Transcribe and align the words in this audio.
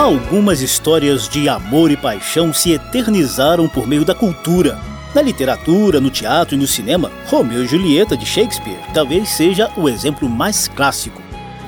Algumas 0.00 0.62
histórias 0.62 1.28
de 1.28 1.46
amor 1.46 1.90
e 1.90 1.96
paixão 1.96 2.54
se 2.54 2.72
eternizaram 2.72 3.68
por 3.68 3.86
meio 3.86 4.02
da 4.02 4.14
cultura. 4.14 4.80
Na 5.14 5.20
literatura, 5.20 6.00
no 6.00 6.08
teatro 6.08 6.54
e 6.54 6.58
no 6.58 6.66
cinema, 6.66 7.12
Romeu 7.26 7.62
e 7.62 7.66
Julieta 7.66 8.16
de 8.16 8.24
Shakespeare 8.24 8.80
talvez 8.94 9.28
seja 9.28 9.70
o 9.76 9.90
exemplo 9.90 10.26
mais 10.26 10.66
clássico. 10.68 11.20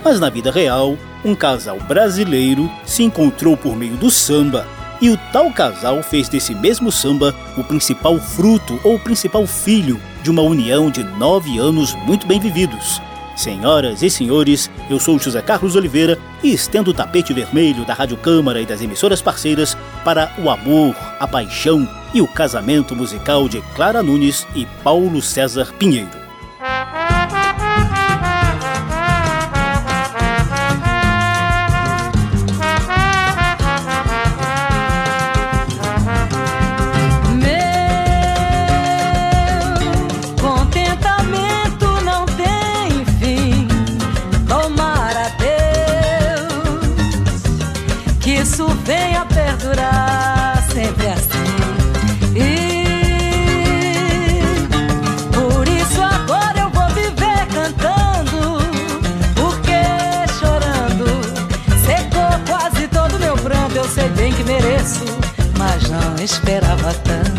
Mas 0.03 0.19
na 0.19 0.31
vida 0.31 0.51
real, 0.51 0.97
um 1.23 1.35
casal 1.35 1.79
brasileiro 1.81 2.71
se 2.87 3.03
encontrou 3.03 3.55
por 3.55 3.77
meio 3.77 3.99
do 3.99 4.11
samba 4.11 4.67
e 4.99 5.11
o 5.11 5.19
tal 5.31 5.53
casal 5.53 6.03
fez 6.03 6.27
desse 6.27 6.55
mesmo 6.55 6.91
samba 6.91 7.35
o 7.55 7.63
principal 7.63 8.19
fruto 8.19 8.81
ou 8.83 8.99
principal 8.99 9.47
filho 9.47 10.01
de 10.23 10.31
uma 10.31 10.41
união 10.41 10.91
de 10.91 11.05
nove 11.05 11.59
anos 11.59 11.95
muito 12.07 12.27
bem 12.27 12.41
vividos. 12.41 12.99
Senhoras 13.37 14.03
e 14.03 14.11
senhores, 14.11 14.71
eu 14.91 14.99
sou 15.01 15.19
José 15.19 15.41
Carlos 15.41 15.75
Oliveira 15.75 16.19
e 16.43 16.53
estendo 16.53 16.91
o 16.91 16.95
tapete 16.95 17.33
vermelho 17.33 17.85
da 17.85 17.95
Rádio 17.95 18.17
Câmara 18.17 18.61
e 18.61 18.67
das 18.67 18.83
emissoras 18.83 19.23
parceiras 19.23 19.77
para 20.05 20.33
o 20.39 20.51
amor, 20.51 20.95
a 21.19 21.27
paixão 21.27 21.89
e 22.15 22.21
o 22.21 22.29
casamento 22.29 22.95
musical 22.95 23.49
de 23.49 23.61
Clara 23.75 24.03
Nunes 24.03 24.47
e 24.55 24.67
Paulo 24.85 25.23
César 25.23 25.73
Pinheiro. 25.79 26.22
Esperava 66.23 66.95
tanto. 67.03 67.32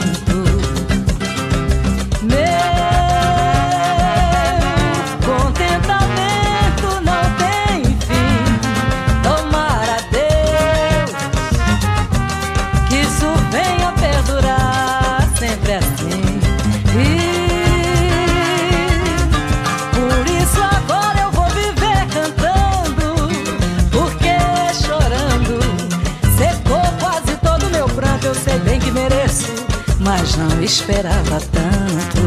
Mas 30.24 30.38
não 30.38 30.64
esperava 30.64 31.38
tanto. 31.52 32.22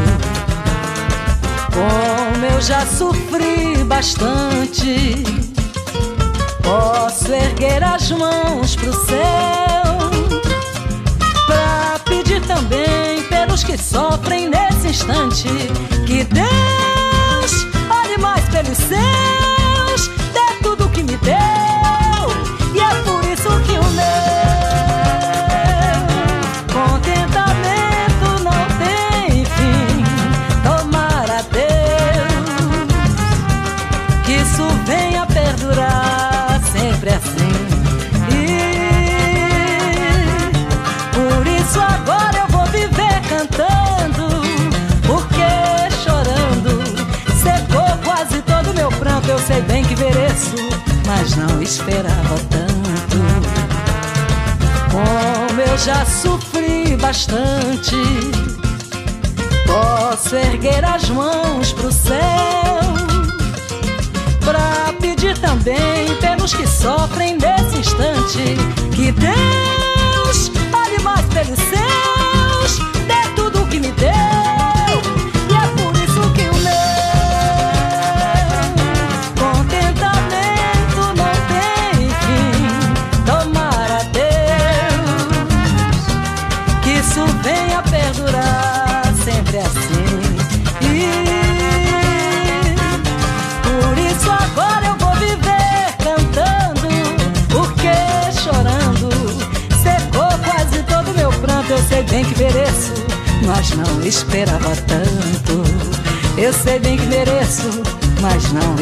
Como 1.73 2.45
eu 2.45 2.61
já 2.61 2.84
sofri 2.84 3.83
bastante, 3.84 5.25
posso 6.62 7.33
erguer 7.33 7.83
as 7.83 8.11
mãos 8.11 8.77
pro 8.77 8.93
céu 8.93 10.11
pra 11.47 11.99
pedir 12.05 12.43
também 12.43 13.23
pelos 13.31 13.65
que 13.65 13.79
sofrem 13.79 14.51
nesse 14.51 14.89
instante. 14.89 15.49
Que 16.07 16.25
Deus 16.25 17.67
olhe 17.89 18.19
mais 18.19 18.45
pelos 18.51 18.77
seus, 18.77 20.09
dê 20.34 20.63
tudo 20.63 20.91
que 20.91 21.03
me 21.03 21.17
deu 21.17 21.86
sei 49.47 49.61
bem 49.62 49.84
que 49.84 49.95
mereço, 49.97 50.57
mas 51.07 51.37
não 51.37 51.62
esperava 51.62 52.37
tanto. 52.51 53.17
Como 54.91 55.61
eu 55.61 55.79
já 55.79 56.05
sofri 56.05 56.97
bastante. 56.97 57.95
Posso 59.67 60.34
erguer 60.34 60.84
as 60.84 61.09
mãos 61.11 61.73
pro 61.73 61.93
céu 61.93 62.81
pra 64.41 64.93
pedir 65.01 65.37
também 65.39 66.15
pelos 66.21 66.55
que 66.55 66.67
sofrem 66.67 67.37
nesse 67.37 67.78
instante 67.78 68.57
que 68.95 69.13
Deus 69.13 70.51
olhe 70.73 71.03
mais 71.03 71.27
pelos 71.27 71.59
seus, 71.59 72.78
dê 73.07 73.34
tudo 73.34 73.63
o 73.63 73.67
que 73.69 73.78
me 73.78 73.93
deu. 73.93 74.36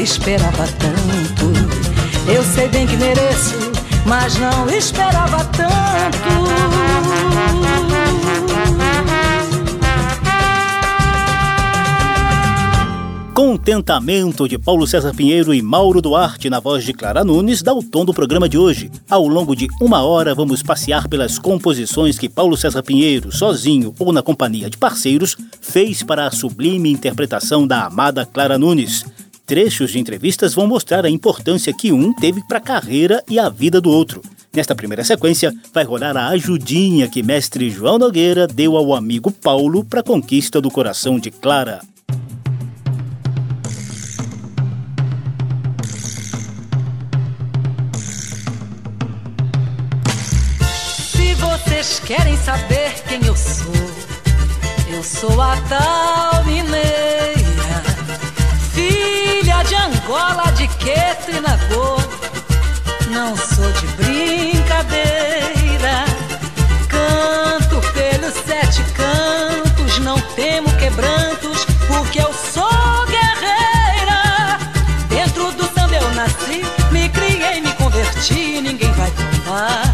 Esperava 0.04 0.66
tanto. 0.78 1.50
Eu 2.30 2.44
sei 2.44 2.68
bem 2.68 2.86
que 2.86 2.94
mereço, 2.96 3.72
mas 4.04 4.36
não 4.36 4.68
esperava 4.68 5.42
tanto. 5.46 5.64
Contentamento 13.32 14.46
de 14.46 14.58
Paulo 14.58 14.86
César 14.86 15.14
Pinheiro 15.14 15.54
e 15.54 15.62
Mauro 15.62 16.02
Duarte 16.02 16.50
na 16.50 16.60
voz 16.60 16.84
de 16.84 16.92
Clara 16.92 17.24
Nunes 17.24 17.62
dá 17.62 17.72
o 17.72 17.82
tom 17.82 18.04
do 18.04 18.12
programa 18.12 18.46
de 18.46 18.58
hoje. 18.58 18.90
Ao 19.08 19.26
longo 19.26 19.56
de 19.56 19.66
uma 19.80 20.02
hora 20.02 20.34
vamos 20.34 20.62
passear 20.62 21.08
pelas 21.08 21.38
composições 21.38 22.18
que 22.18 22.28
Paulo 22.28 22.58
César 22.58 22.82
Pinheiro, 22.82 23.32
sozinho 23.32 23.94
ou 23.98 24.12
na 24.12 24.22
companhia 24.22 24.68
de 24.68 24.76
parceiros, 24.76 25.34
fez 25.62 26.02
para 26.02 26.26
a 26.26 26.30
sublime 26.30 26.92
interpretação 26.92 27.66
da 27.66 27.86
amada 27.86 28.26
Clara 28.26 28.58
Nunes. 28.58 29.04
Trechos 29.46 29.90
de 29.90 29.98
entrevistas 29.98 30.54
vão 30.54 30.66
mostrar 30.66 31.04
a 31.04 31.10
importância 31.10 31.72
que 31.72 31.92
um 31.92 32.14
teve 32.14 32.42
para 32.48 32.56
a 32.56 32.62
carreira 32.62 33.22
e 33.28 33.38
a 33.38 33.50
vida 33.50 33.78
do 33.78 33.90
outro. 33.90 34.22
Nesta 34.54 34.74
primeira 34.74 35.04
sequência, 35.04 35.52
vai 35.72 35.84
rolar 35.84 36.16
a 36.16 36.28
ajudinha 36.28 37.08
que 37.08 37.22
mestre 37.22 37.68
João 37.68 37.98
Nogueira 37.98 38.46
deu 38.46 38.76
ao 38.76 38.94
amigo 38.94 39.30
Paulo 39.30 39.84
para 39.84 40.00
a 40.00 40.02
conquista 40.02 40.60
do 40.60 40.70
coração 40.70 41.18
de 41.18 41.30
Clara. 41.30 41.80
Se 51.10 51.34
você 51.34 51.64
Vocês 51.84 52.00
querem 52.00 52.36
saber 52.38 52.94
quem 53.06 53.26
eu 53.26 53.36
sou? 53.36 53.74
Eu 54.90 55.02
sou 55.02 55.38
a 55.38 55.54
tal 55.68 56.42
mineira, 56.46 57.23
filha 60.04 60.04
de 60.04 60.04
Angola, 60.04 60.52
de 60.52 60.68
Queto 60.68 61.30
e 61.30 61.40
Nagô. 61.40 61.96
Não 63.10 63.34
sou 63.36 63.70
de 63.72 63.86
brincadeira, 63.96 66.04
canto 66.88 67.80
pelos 67.92 68.34
sete 68.46 68.82
cantos, 68.92 69.98
não 70.00 70.20
temo 70.34 70.70
quebrantos, 70.76 71.64
porque 71.86 72.20
eu 72.20 72.32
sou 72.32 73.06
guerreira. 73.06 74.58
Dentro 75.08 75.50
do 75.52 75.64
samba 75.74 75.94
eu 75.94 76.10
nasci, 76.14 76.66
me 76.90 77.08
criei, 77.08 77.60
me 77.60 77.72
converti, 77.74 78.60
ninguém 78.60 78.90
vai 78.92 79.10
tomar 79.10 79.93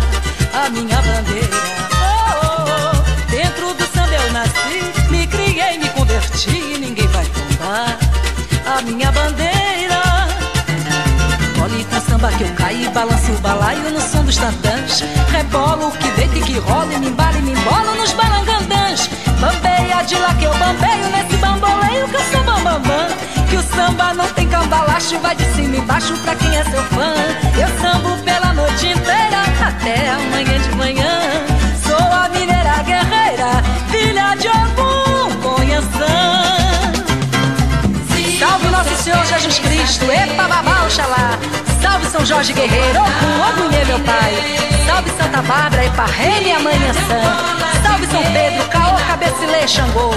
que 12.41 12.45
eu 12.45 12.55
caí, 12.55 12.89
balanço 12.95 13.33
o 13.33 13.39
balaio 13.41 13.91
no 13.91 14.01
som 14.01 14.25
dos 14.25 14.37
tantãs. 14.39 15.05
Rebolo 15.31 15.91
que 15.93 16.11
deita 16.13 16.39
e 16.39 16.41
que 16.41 16.59
rola, 16.59 16.91
e 16.95 16.99
me 16.99 17.09
embala 17.09 17.37
e 17.37 17.43
me 17.43 17.53
embolo 17.53 17.95
nos 17.97 18.13
balangandãs. 18.13 19.11
Bambeia 19.39 20.03
de 20.05 20.15
lá 20.17 20.33
que 20.35 20.45
eu 20.45 20.55
bambeio, 20.55 21.07
nesse 21.11 21.37
bamboleio 21.37 22.09
que 22.09 22.15
eu 22.15 22.25
sou 22.33 22.43
bambambam. 22.43 23.09
Que 23.51 23.57
o 23.57 23.63
samba 23.63 24.15
não 24.15 24.27
tem 24.29 24.49
cambalacho, 24.49 25.19
vai 25.19 25.37
de 25.37 25.45
cima 25.53 25.77
e 25.77 25.81
baixo 25.83 26.17
pra 26.25 26.35
quem 26.35 26.57
é 26.57 26.65
seu 26.65 26.83
fã. 26.85 27.13
Eu 27.61 27.69
sambo 27.79 28.17
pela 28.25 28.55
noite 28.55 28.87
inteira, 28.87 29.43
até 29.67 30.09
amanhã 30.09 30.59
de 30.61 30.77
manhã. 30.77 31.21
Sou 31.87 31.95
a 31.95 32.27
mineira 32.31 32.83
guerreira, 32.85 33.63
filha 33.91 34.35
de 34.37 34.49
algum 34.49 35.43
conheção. 35.43 36.40
Senhor 39.03 39.25
Jesus 39.25 39.59
Cristo, 39.59 40.05
epa 40.13 40.47
babá, 40.47 40.85
oxalá. 40.85 41.39
Salve 41.81 42.07
São 42.07 42.25
Jorge 42.25 42.53
Guerreiro, 42.53 43.01
Ogum, 43.01 43.65
Ogunhê 43.65 43.83
meu 43.87 43.99
pai. 44.01 44.35
Salve 44.87 45.11
Santa 45.11 45.41
Bárbara, 45.41 45.85
epa 45.87 46.05
rei, 46.05 46.41
minha 46.43 46.59
mãe 46.61 46.75
sã. 47.09 47.83
Salve 47.83 48.07
São 48.09 48.23
Pedro, 48.23 48.63
Caô, 48.69 48.97
Cabecilê, 49.09 49.67
Xangô. 49.67 50.11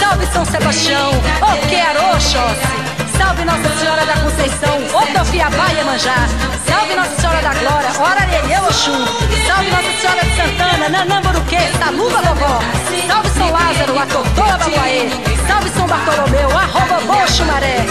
Salve 0.00 0.26
São 0.32 0.44
Sebastião, 0.44 1.10
Oquearô, 1.40 2.16
Oxóssi. 2.16 2.74
Salve 3.16 3.44
Nossa 3.44 3.78
Senhora 3.78 4.04
da 4.04 4.14
Conceição, 4.14 4.78
Otofiabá 4.92 5.72
e 5.72 5.78
Emanjá. 5.78 6.26
Salve 6.66 6.94
Nossa 6.96 7.14
Senhora 7.20 7.40
da 7.40 7.54
Glória, 7.54 7.90
Orarelê, 8.00 8.58
Oxum. 8.66 9.06
Salve 9.46 9.70
Nossa 9.70 10.00
Senhora 10.00 10.24
de 10.24 10.36
Santana, 10.36 10.88
Nanamburuquê, 10.88 11.60
Saluba 11.78 12.20
Vovó. 12.22 12.60
Salve 13.06 13.28
São 13.30 13.50
Lázaro, 13.52 13.96
Atotoa 13.96 14.58
Babuaê. 14.58 15.08
Salve 15.46 15.70
São 15.70 15.86
Bartolomeu, 15.86 16.50
arroba 16.50 17.00
Boxumaré. 17.06 17.86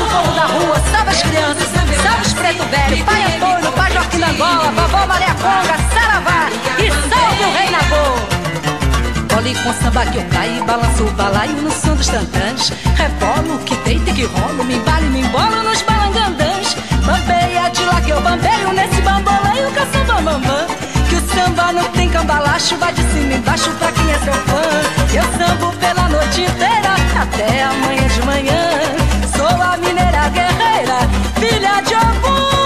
Salve 0.00 0.02
o 0.02 0.08
povo 0.08 0.32
da 0.32 0.46
rua, 0.46 0.76
salve 0.90 1.10
as 1.10 1.22
crianças, 1.22 1.68
salve 2.02 2.22
os 2.22 2.32
preto 2.32 2.64
velho, 2.64 3.04
pai 3.04 3.22
Antônio, 3.24 3.72
pai 3.72 3.92
Joaquim 3.92 4.22
Angola, 4.22 4.72
vovó 4.72 5.06
Maria 5.06 5.34
Conga, 5.34 5.76
Saravá 5.92 6.48
e 6.78 6.90
salve 6.90 7.44
o 7.44 7.52
rei 7.52 7.70
Nagô. 7.70 9.34
Bole 9.34 9.54
com 9.56 9.72
samba 9.74 10.06
que 10.06 10.18
eu 10.18 10.24
caio, 10.30 10.64
balanço 10.64 11.04
o 11.04 11.10
balaio 11.12 11.52
no 11.52 11.70
som 11.70 11.94
dos 11.94 12.08
tantãs. 12.08 12.72
Rebolo 12.96 13.58
que 13.64 13.76
deita 13.76 14.12
que 14.12 14.24
rolo, 14.24 14.64
me 14.64 14.76
embalo 14.76 15.04
e 15.04 15.10
me 15.10 15.20
embolo 15.20 15.62
nos 15.62 15.82
balangandãs. 15.82 16.76
Bambeia 17.04 17.68
de 17.70 17.84
lá 17.84 18.00
que 18.00 18.10
eu 18.10 18.20
bambeio, 18.22 18.72
nesse 18.72 19.00
bamboleio 19.02 19.66
eu 19.68 19.92
sou 19.92 20.04
bambambam. 20.06 20.66
Que 21.08 21.16
o 21.16 21.20
samba 21.34 21.72
não 21.72 21.84
tem 21.92 22.08
cambalacho, 22.08 22.76
vai 22.76 22.92
de 22.92 23.02
cima 23.02 23.34
embaixo 23.34 23.70
pra 23.72 23.92
quem 23.92 24.10
é 24.10 24.18
seu 24.18 24.34
fã. 24.34 24.62
Eu 25.12 25.24
sambo 25.38 25.76
pela 25.76 26.08
noite 26.08 26.42
inteira, 26.42 26.94
até 27.20 27.64
amanhã 27.64 28.08
de 28.08 28.22
manhã. 28.24 28.99
Sou 29.40 29.48
a 29.48 29.74
mineira 29.78 30.28
guerreira, 30.28 30.98
filha 31.40 31.80
de 31.80 31.94
algum 31.94 32.59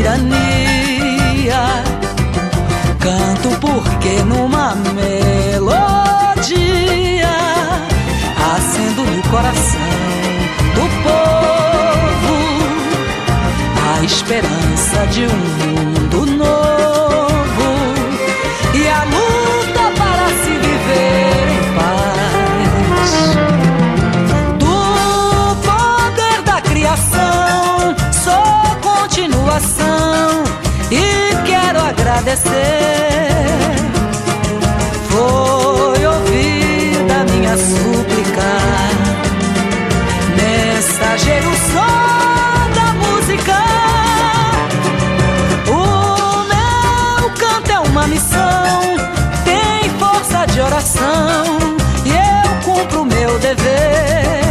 tirania. 0.00 1.62
Canto 2.98 3.50
porque 3.60 4.22
numa 4.24 4.74
melodia 4.94 5.70
acendo 8.54 9.04
no 9.04 9.22
coração 9.28 9.80
do 10.74 10.84
povo 11.04 12.36
a 13.92 14.04
esperança 14.04 15.06
de 15.08 15.24
um 15.26 15.69
missão, 48.20 48.82
tem 49.44 49.88
força 49.98 50.46
de 50.46 50.60
oração 50.60 51.58
e 52.04 52.10
eu 52.10 52.54
cumpro 52.62 53.04
meu 53.06 53.38
dever. 53.38 54.44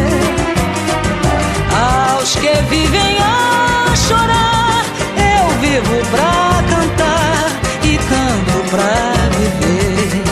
Aos 2.11 2.35
que 2.35 2.53
vivem 2.67 3.17
a 3.19 3.95
chorar, 3.95 4.83
eu 5.17 5.49
vivo 5.59 6.01
pra 6.09 6.63
cantar 6.73 7.51
e 7.83 7.97
canto 7.97 8.69
pra 8.71 9.13
viver. 9.37 10.23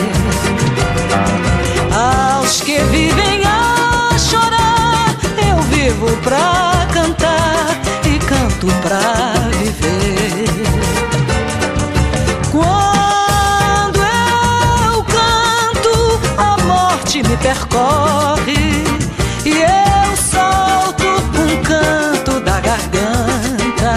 Aos 1.94 2.60
que 2.60 2.78
vivem 2.90 3.42
a 3.46 4.18
chorar, 4.18 5.16
eu 5.48 5.62
vivo 5.62 6.16
pra 6.24 6.67
percorre 17.48 18.84
e 19.46 19.62
eu 19.62 20.16
solto 20.18 21.04
um 21.06 21.62
canto 21.62 22.40
da 22.40 22.60
garganta. 22.60 23.94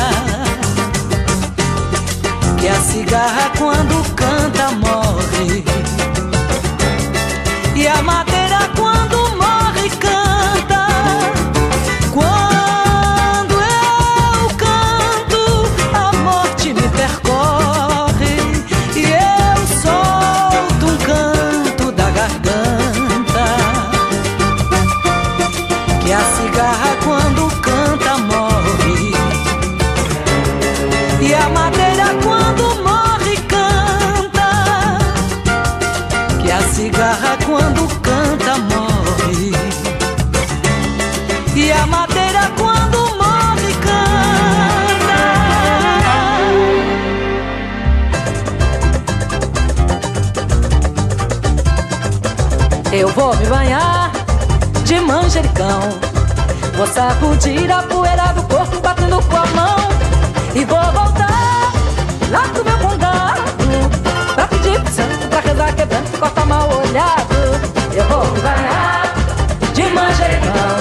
Que 2.58 2.70
a 2.70 2.80
cigarra 2.82 3.52
quando 3.58 4.01
banhar 53.52 54.10
de 54.86 54.98
manjericão. 55.02 55.82
Vou 56.78 56.88
sacudir 56.88 57.70
a 57.70 57.84
poeira 57.84 58.28
do 58.34 58.44
corpo 58.44 58.80
batendo 58.80 59.22
com 59.24 59.36
a 59.36 59.46
mão. 59.48 59.92
E 60.56 60.64
vou 60.64 60.80
voltar 60.80 61.72
lá 62.30 62.42
pro 62.54 62.64
meu 62.64 62.78
condado 62.78 63.42
Pra 64.36 64.48
pedir 64.48 64.82
pro 64.82 64.94
santo, 64.94 65.28
pra 65.30 65.40
rezar 65.40 65.74
quebrando, 65.74 66.20
corta 66.20 66.46
mal 66.46 66.68
olhado 66.68 67.36
Eu 67.94 68.04
vou 68.04 68.26
banhar 68.42 69.14
de 69.74 69.84
manjericão 69.84 70.76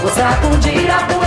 Vou 0.00 0.10
sacudir 0.10 0.90
a 0.90 1.00
poeira 1.00 1.17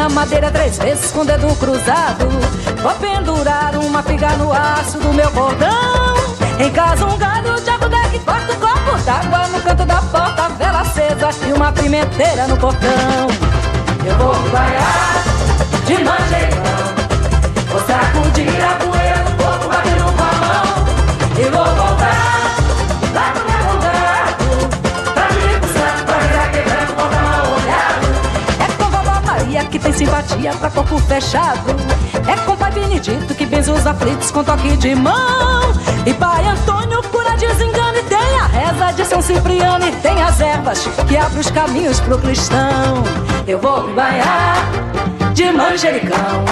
na 0.00 0.08
madeira 0.08 0.50
três 0.50 0.78
vezes 0.78 1.10
com 1.10 1.20
o 1.20 1.24
dedo 1.26 1.54
cruzado 1.56 2.26
Vou 2.82 2.94
pendurar 2.94 3.76
uma 3.76 4.02
figa 4.02 4.30
no 4.38 4.50
aço 4.50 4.98
do 4.98 5.12
meu 5.12 5.30
cordão 5.30 5.70
em 6.58 6.70
casa 6.70 7.04
um 7.04 7.18
galho 7.18 7.60
de 7.60 7.68
agudé 7.68 8.08
que 8.10 8.18
corta 8.20 8.52
o 8.52 8.56
copo 8.56 8.98
d'água 9.04 9.48
no 9.48 9.60
canto 9.60 9.84
da 9.84 9.96
porta, 9.96 10.48
vela 10.58 10.80
acesa 10.80 11.30
e 11.46 11.52
uma 11.54 11.72
pimenteira 11.72 12.46
no 12.46 12.56
portão. 12.58 12.90
Eu 14.04 14.14
vou 14.16 14.34
banhar 14.50 15.24
de 15.86 16.04
manjericão, 16.04 16.62
vou 17.70 17.80
sacudir 17.80 18.62
a 18.62 18.74
poeira 18.74 19.09
tem 29.90 29.92
simpatia 29.92 30.52
pra 30.52 30.70
corpo 30.70 30.98
fechado. 31.00 31.74
É 32.28 32.36
com 32.44 32.56
pai 32.56 32.70
Benedito 32.70 33.34
que 33.34 33.46
benze 33.46 33.70
os 33.70 33.86
aflitos 33.86 34.30
com 34.30 34.44
toque 34.44 34.76
de 34.76 34.94
mão. 34.94 35.72
E 36.06 36.14
pai 36.14 36.46
Antônio 36.46 37.02
cura 37.04 37.36
desengano 37.36 37.98
e 37.98 38.02
tem 38.04 38.18
a 38.18 38.46
reza 38.46 38.92
de 38.92 39.04
São 39.04 39.20
Cipriano 39.20 39.86
e 39.86 39.92
tem 39.96 40.22
as 40.22 40.40
ervas 40.40 40.88
que 41.08 41.16
abrem 41.16 41.40
os 41.40 41.50
caminhos 41.50 42.00
pro 42.00 42.18
cristão. 42.18 43.02
Eu 43.46 43.58
vou 43.58 43.88
me 43.88 43.94
banhar 43.94 44.56
de 45.34 45.50
manjericão, 45.50 46.44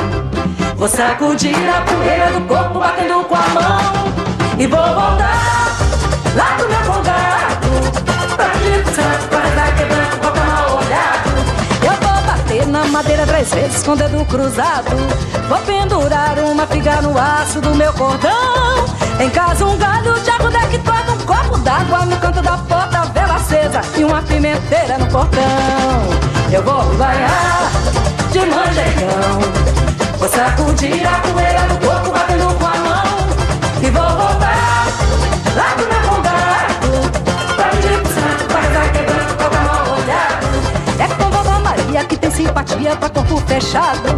vou 0.77 0.89
sacudir 0.89 1.55
a 1.55 1.83
poeira 1.83 2.33
do 2.33 2.41
corpo 2.47 2.81
batendo 2.81 3.25
com 3.25 3.35
a 3.35 3.49
mão 3.49 4.59
e 4.59 4.67
vou 4.67 4.81
voltar 4.81 5.77
lá 6.35 6.57
pro 6.57 6.69
meu 6.69 6.81
condado 6.81 7.69
pra 8.37 8.47
santo 8.93 9.29
pra 9.29 9.48
madeira 12.91 13.27
três 13.27 13.53
vezes 13.53 13.83
com 13.83 13.93
o 13.93 13.97
dedo 13.97 14.25
cruzado. 14.27 14.97
Vou 15.49 15.59
pendurar 15.59 16.39
uma 16.41 16.67
figa 16.67 17.01
no 17.03 17.17
aço 17.19 17.61
do 17.61 17.75
meu 17.75 17.93
cordão. 17.93 18.85
Em 19.21 19.31
casa 19.31 19.65
um 19.65 19.77
galho 19.77 20.19
de 20.21 20.31
agudé 20.31 20.61
que 20.71 20.79
corta 20.79 21.13
um 21.13 21.19
copo 21.19 21.59
d'água 21.59 22.07
no 22.07 22.17
canto 22.19 22.41
da 22.41 22.57
porta, 22.59 23.05
vela 23.13 23.35
acesa 23.35 23.81
e 23.97 24.05
uma 24.05 24.23
pimenteira 24.23 24.99
no 24.99 25.07
portão. 25.07 25.43
Eu 26.53 26.63
vou 26.63 26.85
banhar 26.97 27.71
de 28.31 28.39
manjericão, 28.39 29.41
vou 30.19 30.29
sacudir 30.29 31.07
a 31.07 31.19
poeira 31.21 31.61
do 31.69 31.87
corpo 31.87 32.11
batendo 32.11 32.55
com 32.59 32.67
a 32.67 32.75
mão 32.75 33.29
e 33.83 33.91
vou 33.91 34.09
voltar 34.09 34.87
lá 35.57 35.75
pro 35.77 35.89
meu 35.89 35.98
simpatia 42.39 42.95
pra 42.95 43.09
corpo 43.11 43.37
fechado. 43.49 44.09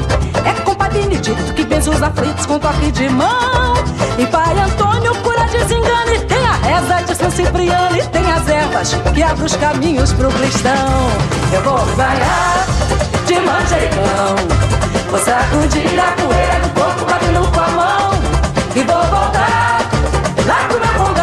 É 0.45 0.53
com 0.63 0.75
pai 0.75 0.91
Benedito 0.91 1.55
que 1.55 1.65
benze 1.65 1.89
os 1.89 2.03
aflitos 2.03 2.45
com 2.45 2.59
toque 2.59 2.93
de 2.93 3.09
mão. 3.09 3.75
E 4.19 4.27
pai 4.27 4.59
Antônio 4.59 5.15
cura 5.23 5.45
desengano 5.47 6.13
e 6.15 6.19
tem 6.27 6.45
a 6.45 6.53
reza 6.57 7.03
de 7.03 7.15
São 7.15 7.31
Cipriano 7.31 7.97
e 7.97 8.07
tem 8.09 8.31
as 8.31 8.47
ervas 8.47 8.93
que 9.15 9.23
abrem 9.23 9.47
os 9.47 9.57
caminhos 9.57 10.13
pro 10.13 10.29
cristão. 10.29 11.11
Eu 11.51 11.63
vou 11.63 11.79
banhar 11.97 12.67
de 13.27 13.41
manjericão, 13.41 14.37
vou 15.09 15.19
sacudir 15.19 15.99
a 15.99 16.13
poeira 16.13 16.61
do 16.61 16.69
corpo 16.79 17.05
batendo 17.07 17.51
com 17.51 17.61
a 17.61 17.69
mão 17.69 18.11
e 18.77 18.81
vou 18.83 19.03
voltar 19.05 19.81
lá 20.47 20.69
pro 20.69 20.79
meu 20.79 21.20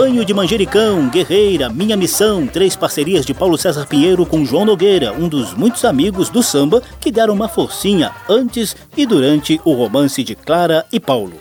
Banho 0.00 0.24
de 0.24 0.32
Manjericão, 0.32 1.08
Guerreira, 1.08 1.68
Minha 1.68 1.96
Missão, 1.96 2.46
três 2.46 2.76
parcerias 2.76 3.26
de 3.26 3.34
Paulo 3.34 3.58
César 3.58 3.84
Pinheiro 3.84 4.24
com 4.24 4.44
João 4.44 4.64
Nogueira, 4.64 5.12
um 5.12 5.28
dos 5.28 5.54
muitos 5.54 5.84
amigos 5.84 6.28
do 6.28 6.40
samba 6.40 6.80
que 7.00 7.10
deram 7.10 7.34
uma 7.34 7.48
forcinha 7.48 8.12
antes 8.28 8.76
e 8.96 9.04
durante 9.04 9.60
o 9.64 9.72
romance 9.72 10.22
de 10.22 10.36
Clara 10.36 10.86
e 10.92 11.00
Paulo. 11.00 11.32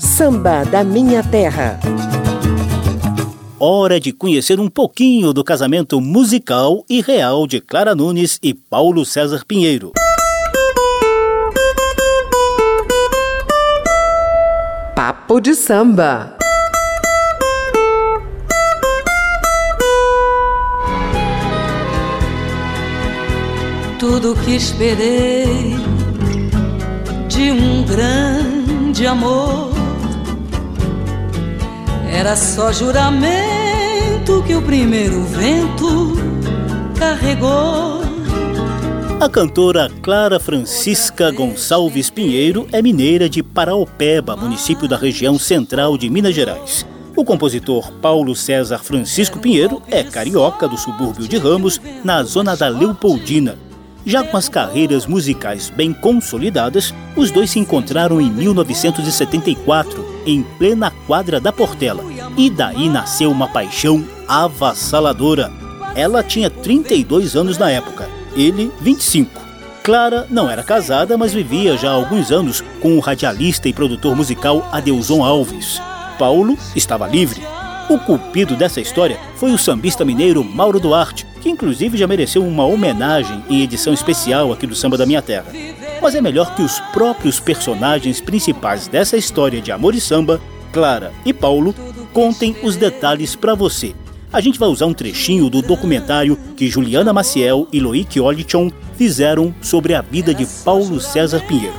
Samba 0.00 0.64
da 0.64 0.82
Minha 0.82 1.22
Terra 1.22 1.78
hora 3.56 4.00
de 4.00 4.12
conhecer 4.12 4.58
um 4.58 4.68
pouquinho 4.68 5.32
do 5.32 5.44
casamento 5.44 6.00
musical 6.00 6.84
e 6.90 7.00
real 7.00 7.46
de 7.46 7.60
Clara 7.60 7.94
Nunes 7.94 8.40
e 8.42 8.52
Paulo 8.52 9.04
César 9.04 9.44
Pinheiro. 9.46 9.92
Papo 14.96 15.40
de 15.40 15.54
samba. 15.54 16.41
Tudo 24.02 24.34
que 24.34 24.56
esperei 24.56 25.76
de 27.28 27.52
um 27.52 27.84
grande 27.84 29.06
amor 29.06 29.70
era 32.12 32.34
só 32.34 32.72
juramento 32.72 34.42
que 34.44 34.56
o 34.56 34.62
primeiro 34.62 35.22
vento 35.22 36.14
carregou. 36.98 38.02
A 39.20 39.28
cantora 39.28 39.88
Clara 40.02 40.40
Francisca 40.40 41.30
Gonçalves 41.30 42.10
Pinheiro 42.10 42.66
é 42.72 42.82
mineira 42.82 43.28
de 43.28 43.40
Paraopeba, 43.40 44.34
município 44.34 44.88
da 44.88 44.96
região 44.96 45.38
central 45.38 45.96
de 45.96 46.10
Minas 46.10 46.34
Gerais. 46.34 46.84
O 47.14 47.24
compositor 47.24 47.92
Paulo 48.02 48.34
César 48.34 48.80
Francisco 48.80 49.38
Pinheiro 49.38 49.80
é 49.88 50.02
carioca 50.02 50.66
do 50.66 50.76
subúrbio 50.76 51.28
de 51.28 51.38
Ramos, 51.38 51.80
na 52.02 52.24
zona 52.24 52.56
da 52.56 52.66
Leopoldina. 52.66 53.56
Já 54.04 54.24
com 54.24 54.36
as 54.36 54.48
carreiras 54.48 55.06
musicais 55.06 55.70
bem 55.70 55.92
consolidadas, 55.92 56.92
os 57.16 57.30
dois 57.30 57.50
se 57.50 57.58
encontraram 57.58 58.20
em 58.20 58.30
1974, 58.30 60.04
em 60.26 60.42
plena 60.42 60.92
quadra 61.06 61.40
da 61.40 61.52
Portela. 61.52 62.04
E 62.36 62.50
daí 62.50 62.88
nasceu 62.88 63.30
uma 63.30 63.48
paixão 63.48 64.04
avassaladora. 64.26 65.52
Ela 65.94 66.22
tinha 66.22 66.50
32 66.50 67.36
anos 67.36 67.58
na 67.58 67.70
época, 67.70 68.08
ele 68.34 68.72
25. 68.80 69.40
Clara 69.82 70.26
não 70.30 70.48
era 70.48 70.62
casada, 70.62 71.18
mas 71.18 71.32
vivia 71.32 71.76
já 71.76 71.90
há 71.90 71.94
alguns 71.94 72.30
anos 72.30 72.62
com 72.80 72.96
o 72.96 73.00
radialista 73.00 73.68
e 73.68 73.72
produtor 73.72 74.16
musical 74.16 74.68
Adeuson 74.72 75.24
Alves. 75.24 75.80
Paulo 76.18 76.56
estava 76.74 77.08
livre. 77.08 77.42
O 77.88 77.98
cupido 77.98 78.54
dessa 78.56 78.80
história 78.80 79.18
foi 79.36 79.50
o 79.50 79.58
sambista 79.58 80.04
mineiro 80.04 80.44
Mauro 80.44 80.78
Duarte, 80.78 81.26
que 81.42 81.50
inclusive 81.50 81.98
já 81.98 82.06
mereceu 82.06 82.46
uma 82.46 82.64
homenagem 82.64 83.42
em 83.50 83.62
edição 83.62 83.92
especial 83.92 84.52
aqui 84.52 84.64
do 84.64 84.76
Samba 84.76 84.96
da 84.96 85.04
Minha 85.04 85.20
Terra. 85.20 85.52
Mas 86.00 86.14
é 86.14 86.20
melhor 86.20 86.54
que 86.54 86.62
os 86.62 86.78
próprios 86.92 87.40
personagens 87.40 88.20
principais 88.20 88.86
dessa 88.86 89.16
história 89.16 89.60
de 89.60 89.72
amor 89.72 89.94
e 89.94 90.00
samba, 90.00 90.40
Clara 90.72 91.12
e 91.26 91.32
Paulo, 91.32 91.74
contem 92.12 92.56
os 92.62 92.76
detalhes 92.76 93.34
para 93.34 93.54
você. 93.54 93.92
A 94.32 94.40
gente 94.40 94.58
vai 94.58 94.68
usar 94.68 94.86
um 94.86 94.94
trechinho 94.94 95.50
do 95.50 95.60
documentário 95.60 96.38
que 96.56 96.68
Juliana 96.68 97.12
Maciel 97.12 97.66
e 97.72 97.80
Loic 97.80 98.18
Olichon 98.20 98.70
fizeram 98.96 99.52
sobre 99.60 99.94
a 99.94 100.00
vida 100.00 100.32
de 100.32 100.46
Paulo 100.64 101.00
César 101.00 101.40
Pinheiro. 101.40 101.74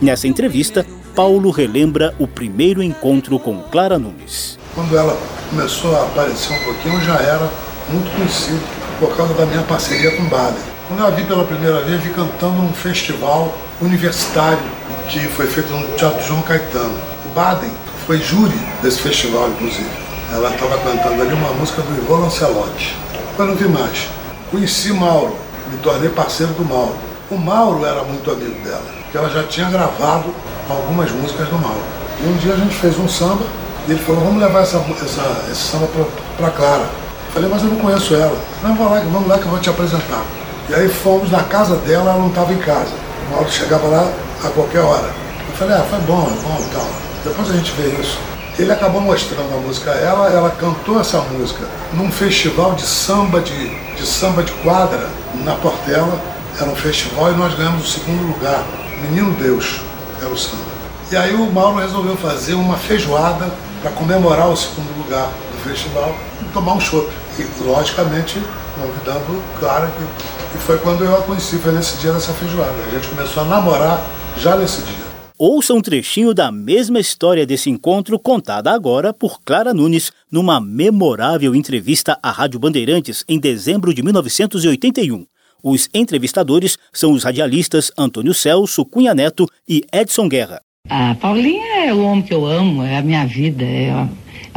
Nessa 0.00 0.26
entrevista, 0.26 0.86
Paulo 1.14 1.50
relembra 1.50 2.14
o 2.18 2.26
primeiro 2.26 2.82
encontro 2.82 3.38
com 3.38 3.58
Clara 3.58 3.98
Nunes. 3.98 4.58
Quando 4.74 4.96
ela 4.96 5.16
começou 5.50 5.94
a 5.94 6.02
aparecer 6.04 6.54
um 6.54 6.64
pouquinho, 6.64 6.94
eu 6.94 7.00
já 7.02 7.16
era 7.20 7.50
muito 7.90 8.10
conhecido 8.16 8.81
por 9.02 9.16
causa 9.16 9.34
da 9.34 9.44
minha 9.44 9.62
parceria 9.62 10.12
com 10.12 10.22
Baden. 10.26 10.62
Quando 10.86 11.00
eu 11.00 11.06
a 11.08 11.10
vi 11.10 11.24
pela 11.24 11.44
primeira 11.44 11.80
vez, 11.80 12.00
vi 12.00 12.10
cantando 12.10 12.62
num 12.62 12.72
festival 12.72 13.52
universitário 13.80 14.62
que 15.08 15.18
foi 15.26 15.48
feito 15.48 15.72
no 15.72 15.84
Teatro 15.96 16.24
João 16.24 16.40
Caetano. 16.42 16.94
O 17.26 17.28
Baden 17.30 17.72
foi 18.06 18.18
júri 18.18 18.56
desse 18.80 19.00
festival, 19.00 19.48
inclusive. 19.48 19.90
Ela 20.32 20.50
estava 20.50 20.78
cantando 20.78 21.20
ali 21.20 21.34
uma 21.34 21.52
música 21.54 21.82
do 21.82 22.00
Ivan 22.00 22.20
Lancelotti. 22.20 22.96
Depois 23.30 23.48
não 23.48 23.56
vi 23.56 23.66
mais. 23.66 24.06
Conheci 24.52 24.92
Mauro, 24.92 25.36
me 25.72 25.78
tornei 25.78 26.08
parceiro 26.08 26.52
do 26.52 26.64
Mauro. 26.64 26.94
O 27.28 27.36
Mauro 27.36 27.84
era 27.84 28.04
muito 28.04 28.30
amigo 28.30 28.54
dela, 28.62 28.84
porque 29.02 29.18
ela 29.18 29.30
já 29.30 29.42
tinha 29.42 29.68
gravado 29.68 30.32
algumas 30.70 31.10
músicas 31.10 31.48
do 31.48 31.58
Mauro. 31.58 31.82
E 32.20 32.28
um 32.28 32.36
dia 32.36 32.52
a 32.52 32.56
gente 32.56 32.76
fez 32.76 32.96
um 33.00 33.08
samba 33.08 33.44
e 33.88 33.90
ele 33.90 34.00
falou, 34.00 34.22
vamos 34.22 34.40
levar 34.40 34.60
essa, 34.60 34.76
essa, 34.76 35.50
esse 35.50 35.60
samba 35.60 35.88
para 36.36 36.50
Clara. 36.50 37.01
Falei, 37.32 37.48
mas 37.48 37.62
eu 37.62 37.70
não 37.70 37.76
conheço 37.76 38.14
ela. 38.14 38.36
Não, 38.62 38.76
vamos 38.76 38.92
lá, 38.92 39.00
vamos 39.00 39.28
lá 39.28 39.38
que 39.38 39.44
eu 39.44 39.50
vou 39.50 39.58
te 39.58 39.70
apresentar. 39.70 40.22
E 40.68 40.74
aí 40.74 40.86
fomos 40.88 41.30
na 41.30 41.42
casa 41.44 41.76
dela, 41.76 42.10
ela 42.10 42.18
não 42.18 42.28
estava 42.28 42.52
em 42.52 42.58
casa. 42.58 42.92
O 43.26 43.32
Mauro 43.32 43.50
chegava 43.50 43.86
lá 43.86 44.06
a 44.44 44.48
qualquer 44.50 44.80
hora. 44.80 45.08
Eu 45.48 45.54
falei, 45.56 45.76
ah, 45.76 45.86
foi 45.88 45.98
bom, 46.00 46.24
bom 46.24 46.58
e 46.60 46.74
tal. 46.74 46.86
Depois 47.24 47.50
a 47.50 47.54
gente 47.54 47.72
vê 47.72 47.88
isso. 48.00 48.18
Ele 48.58 48.70
acabou 48.70 49.00
mostrando 49.00 49.54
a 49.54 49.60
música 49.66 49.92
a 49.92 49.94
ela, 49.94 50.28
ela 50.28 50.50
cantou 50.50 51.00
essa 51.00 51.20
música 51.20 51.64
num 51.94 52.12
festival 52.12 52.74
de 52.74 52.82
samba 52.82 53.40
de, 53.40 53.68
de 53.96 54.06
samba 54.06 54.42
de 54.42 54.52
quadra 54.52 55.08
na 55.42 55.54
Portela. 55.54 56.20
Era 56.60 56.68
um 56.68 56.76
festival 56.76 57.32
e 57.32 57.34
nós 57.34 57.54
ganhamos 57.54 57.86
o 57.86 57.98
segundo 57.98 58.26
lugar. 58.26 58.62
Menino 59.00 59.32
Deus 59.36 59.80
era 60.20 60.28
o 60.28 60.36
samba. 60.36 60.64
E 61.10 61.16
aí 61.16 61.34
o 61.34 61.50
Mauro 61.50 61.78
resolveu 61.78 62.14
fazer 62.16 62.52
uma 62.52 62.76
feijoada 62.76 63.50
para 63.80 63.90
comemorar 63.92 64.50
o 64.50 64.56
segundo 64.56 64.94
lugar 64.98 65.30
festival 65.62 66.16
e 66.40 66.44
tomar 66.52 66.74
um 66.74 66.80
chopp. 66.80 67.10
E 67.38 67.62
logicamente 67.64 68.38
convidando 68.74 69.42
Clara, 69.58 69.86
que, 69.88 70.56
e 70.56 70.60
foi 70.60 70.78
quando 70.78 71.04
eu 71.04 71.16
a 71.16 71.22
conheci, 71.22 71.56
foi 71.58 71.72
nesse 71.72 71.98
dia 71.98 72.12
dessa 72.12 72.32
feijoada. 72.32 72.74
A 72.86 72.90
gente 72.90 73.08
começou 73.08 73.42
a 73.42 73.46
namorar 73.46 74.04
já 74.36 74.56
nesse 74.56 74.82
dia. 74.82 75.02
Ouça 75.38 75.74
um 75.74 75.80
trechinho 75.80 76.32
da 76.32 76.52
mesma 76.52 77.00
história 77.00 77.44
desse 77.44 77.68
encontro 77.68 78.18
contada 78.18 78.70
agora 78.70 79.12
por 79.12 79.40
Clara 79.44 79.74
Nunes 79.74 80.12
numa 80.30 80.60
memorável 80.60 81.54
entrevista 81.54 82.18
à 82.22 82.30
Rádio 82.30 82.60
Bandeirantes 82.60 83.24
em 83.28 83.40
dezembro 83.40 83.92
de 83.92 84.02
1981. 84.02 85.26
Os 85.62 85.88
entrevistadores 85.94 86.78
são 86.92 87.12
os 87.12 87.24
radialistas 87.24 87.90
Antônio 87.96 88.34
Celso, 88.34 88.84
Cunha 88.84 89.14
Neto 89.14 89.46
e 89.68 89.84
Edson 89.92 90.28
Guerra. 90.28 90.60
A 90.88 91.14
Paulinha 91.14 91.86
é 91.86 91.94
o 91.94 92.02
homem 92.02 92.22
que 92.22 92.34
eu 92.34 92.44
amo, 92.44 92.82
é 92.82 92.98
a 92.98 93.02
minha 93.02 93.24
vida, 93.26 93.64
é 93.64 93.90
a 93.90 94.08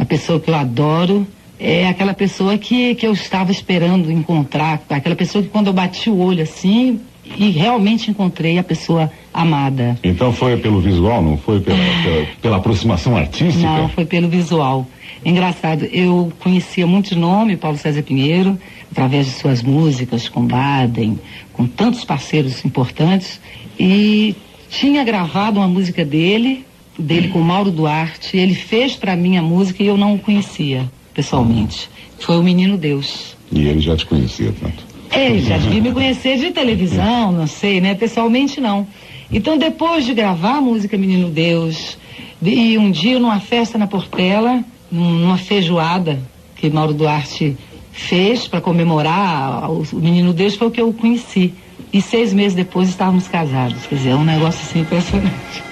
pessoa 0.04 0.38
que 0.38 0.50
eu 0.50 0.54
adoro, 0.54 1.26
é 1.58 1.88
aquela 1.88 2.12
pessoa 2.14 2.58
que, 2.58 2.94
que 2.94 3.06
eu 3.06 3.12
estava 3.12 3.50
esperando 3.50 4.10
encontrar, 4.10 4.82
aquela 4.90 5.16
pessoa 5.16 5.42
que 5.42 5.48
quando 5.48 5.68
eu 5.68 5.72
bati 5.72 6.10
o 6.10 6.18
olho 6.18 6.42
assim, 6.42 7.00
e 7.36 7.50
realmente 7.50 8.10
encontrei 8.10 8.58
a 8.58 8.62
pessoa 8.62 9.10
amada. 9.32 9.98
Então 10.04 10.32
foi 10.32 10.56
pelo 10.56 10.80
visual, 10.80 11.22
não 11.22 11.36
foi 11.36 11.60
pela, 11.60 11.78
pela, 12.02 12.26
pela, 12.42 12.56
aproximação 12.58 13.16
artística? 13.16 13.66
Não, 13.66 13.88
foi 13.88 14.04
pelo 14.04 14.28
visual. 14.28 14.86
Engraçado, 15.24 15.84
eu 15.86 16.32
conhecia 16.38 16.86
muito 16.86 17.10
de 17.10 17.18
nome 17.18 17.56
Paulo 17.56 17.76
César 17.76 18.02
Pinheiro, 18.02 18.58
através 18.92 19.26
de 19.26 19.32
suas 19.32 19.62
músicas 19.62 20.28
com 20.28 20.46
Baden, 20.46 21.18
com 21.52 21.66
tantos 21.66 22.04
parceiros 22.04 22.64
importantes, 22.64 23.40
e 23.78 24.36
tinha 24.70 25.02
gravado 25.02 25.58
uma 25.58 25.68
música 25.68 26.04
dele, 26.04 26.64
dele 26.98 27.28
com 27.28 27.40
Mauro 27.40 27.70
Duarte, 27.70 28.36
ele 28.36 28.54
fez 28.54 28.96
para 28.96 29.16
mim 29.16 29.36
a 29.36 29.42
música 29.42 29.82
e 29.82 29.86
eu 29.86 29.96
não 29.96 30.14
o 30.14 30.18
conhecia 30.18 30.90
pessoalmente. 31.14 31.88
Foi 32.18 32.36
o 32.38 32.42
Menino 32.42 32.76
Deus. 32.76 33.36
E 33.50 33.66
ele 33.66 33.80
já 33.80 33.96
te 33.96 34.04
conhecia 34.06 34.52
tanto? 34.60 34.84
Ele 35.12 35.40
já 35.40 35.56
devia 35.56 35.80
me 35.80 35.92
conhecer 35.92 36.38
de 36.38 36.50
televisão, 36.50 37.32
não 37.32 37.46
sei, 37.46 37.80
né? 37.80 37.94
Pessoalmente 37.94 38.60
não. 38.60 38.86
Então 39.32 39.56
depois 39.56 40.04
de 40.04 40.12
gravar 40.12 40.58
a 40.58 40.60
música 40.60 40.98
Menino 40.98 41.30
Deus, 41.30 41.96
e 42.42 42.76
um 42.76 42.90
dia 42.90 43.18
numa 43.18 43.40
festa 43.40 43.78
na 43.78 43.86
Portela, 43.86 44.62
numa 44.90 45.38
feijoada 45.38 46.20
que 46.56 46.68
Mauro 46.68 46.92
Duarte 46.92 47.56
fez 47.92 48.46
para 48.46 48.60
comemorar 48.60 49.70
o 49.70 49.84
Menino 49.94 50.32
Deus, 50.32 50.54
foi 50.54 50.68
o 50.68 50.70
que 50.70 50.80
eu 50.80 50.92
conheci. 50.92 51.54
E 51.92 52.02
seis 52.02 52.32
meses 52.32 52.54
depois 52.54 52.88
estávamos 52.88 53.26
casados. 53.26 53.86
Quer 53.86 53.94
dizer, 53.94 54.10
é 54.10 54.14
um 54.16 54.24
negócio 54.24 54.60
assim 54.62 54.80
impressionante. 54.80 55.62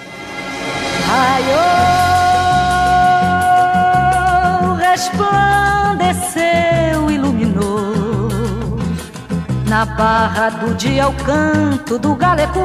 Ai, 1.11 1.43
oh, 4.63 4.75
resplandeceu, 4.75 7.11
iluminou. 7.11 8.79
Na 9.69 9.85
barra 9.85 10.51
do 10.51 10.73
dia 10.75 11.09
o 11.09 11.15
canto 11.25 11.99
do 11.99 12.15
galeco 12.15 12.61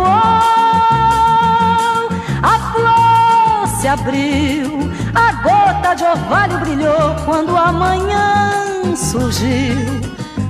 a 2.41 2.57
flor 2.71 3.67
se 3.79 3.87
abriu 3.87 4.89
a 5.13 5.31
gota 5.41 5.93
de 5.95 6.03
orvalho 6.03 6.59
brilhou 6.59 7.15
quando 7.25 7.57
a 7.57 7.71
manhã 7.71 8.95
surgiu. 8.95 9.99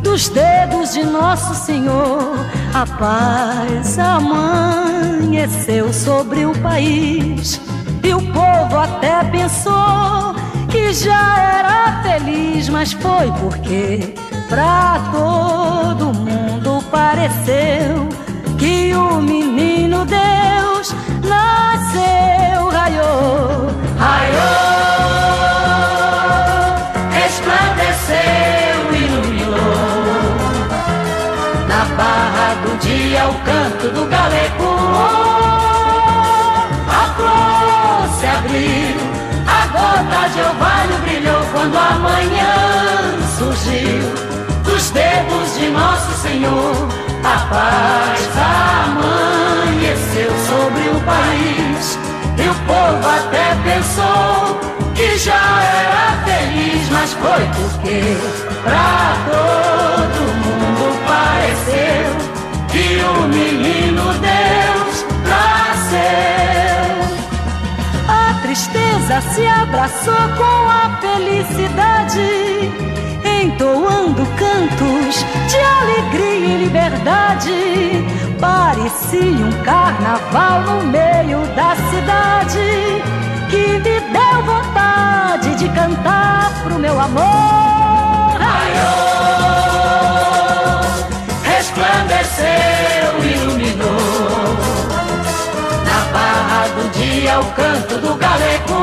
Dos 0.01 0.29
dedos 0.29 0.93
de 0.93 1.03
Nosso 1.03 1.53
Senhor. 1.53 2.33
A 2.73 2.85
paz 2.85 3.99
amanheceu 3.99 5.93
sobre 5.93 6.45
o 6.45 6.57
país 6.59 7.61
e 8.03 8.13
o 8.13 8.21
povo 8.33 8.77
até 8.77 9.23
pensou 9.25 10.35
que 10.69 10.93
já 10.93 11.37
era 11.37 12.01
feliz, 12.01 12.69
mas 12.69 12.93
foi 12.93 13.31
porque 13.39 14.13
pra 14.47 14.99
todo 15.11 16.13
mundo 16.13 16.83
pareceu 16.91 18.07
que 18.57 18.93
o 18.93 19.21
menino 19.21 20.05
Deus 20.05 20.93
nasceu, 21.23 22.69
raiou, 22.69 23.69
raiou. 23.97 24.69
dia 32.79 33.27
o 33.27 33.33
canto 33.43 33.89
do 33.89 34.05
galego. 34.07 34.68
Quando 41.59 41.77
a 41.77 41.91
manhã 41.99 42.55
surgiu. 43.37 43.99
Dos 44.63 44.91
dedos 44.91 45.59
de 45.59 45.67
nosso 45.69 46.11
Senhor, 46.21 46.87
a 47.23 47.37
paz 47.53 48.29
amanheceu 48.87 50.31
sobre 50.47 50.89
o 50.89 50.99
país. 51.01 51.99
E 52.37 52.47
o 52.47 52.55
povo 52.65 53.09
até 53.09 53.55
pensou 53.69 54.57
que 54.95 55.17
já 55.17 55.61
era 55.61 56.23
feliz, 56.23 56.89
mas 56.91 57.11
foi 57.13 57.43
porque 57.57 58.17
pra 58.63 59.17
todo 59.29 60.19
mundo 60.41 60.85
pareceu 61.05 62.09
que 62.71 63.03
o 63.03 63.27
menino 63.27 64.13
Deus 64.13 65.05
nasceu. 65.27 66.58
Tristeza 68.59 69.21
se 69.21 69.47
abraçou 69.47 70.13
com 70.35 70.69
a 70.69 70.99
felicidade, 70.99 72.19
entoando 73.23 74.25
cantos 74.35 75.25
de 75.47 75.55
alegria 75.55 76.55
e 76.55 76.63
liberdade. 76.65 78.05
Parecia 78.37 79.45
um 79.45 79.63
carnaval 79.63 80.61
no 80.63 80.83
meio 80.87 81.39
da 81.55 81.73
cidade 81.89 83.01
que 83.49 83.79
me 83.79 84.01
deu 84.11 84.43
vontade 84.43 85.55
de 85.55 85.69
cantar 85.69 86.51
pro 86.61 86.77
meu 86.77 86.99
amor. 86.99 87.23
Ai, 88.41 88.73
oh 88.83 89.09
dia 97.29 97.39
o 97.39 97.45
canto 97.51 97.97
do 97.99 98.15
galego. 98.15 98.79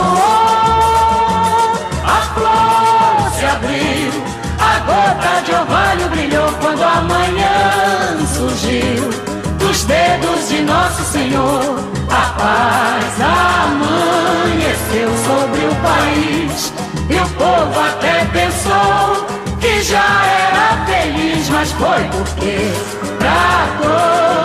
A 2.04 2.20
flor 2.34 3.30
se 3.36 3.44
abriu, 3.44 4.12
a 4.60 4.78
gota 4.86 5.42
de 5.42 5.52
orvalho 5.52 6.08
brilhou 6.10 6.52
quando 6.60 6.82
a 6.82 7.00
manhã 7.02 8.26
surgiu. 8.34 9.10
Dos 9.58 9.84
dedos 9.84 10.48
de 10.48 10.62
Nosso 10.62 11.02
Senhor, 11.04 11.80
a 12.08 12.24
paz 12.38 13.20
amanheceu 13.64 15.10
sobre 15.26 15.66
o 15.66 15.74
país. 15.82 16.72
E 17.10 17.16
o 17.16 17.28
povo 17.30 17.80
até 17.80 18.24
pensou 18.26 19.26
que 19.60 19.82
já 19.82 20.24
era 20.24 20.86
feliz, 20.86 21.48
mas 21.48 21.72
foi 21.72 22.04
porque 22.04 22.72
pra 23.18 23.66
todo 23.82 24.35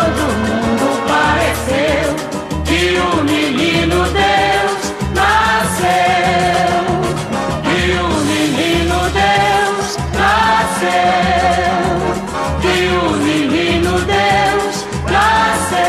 nasceu, 10.81 12.61
que 12.61 12.87
o 12.97 13.11
menino 13.17 13.99
Deus 13.99 14.85
nasceu. 15.11 15.81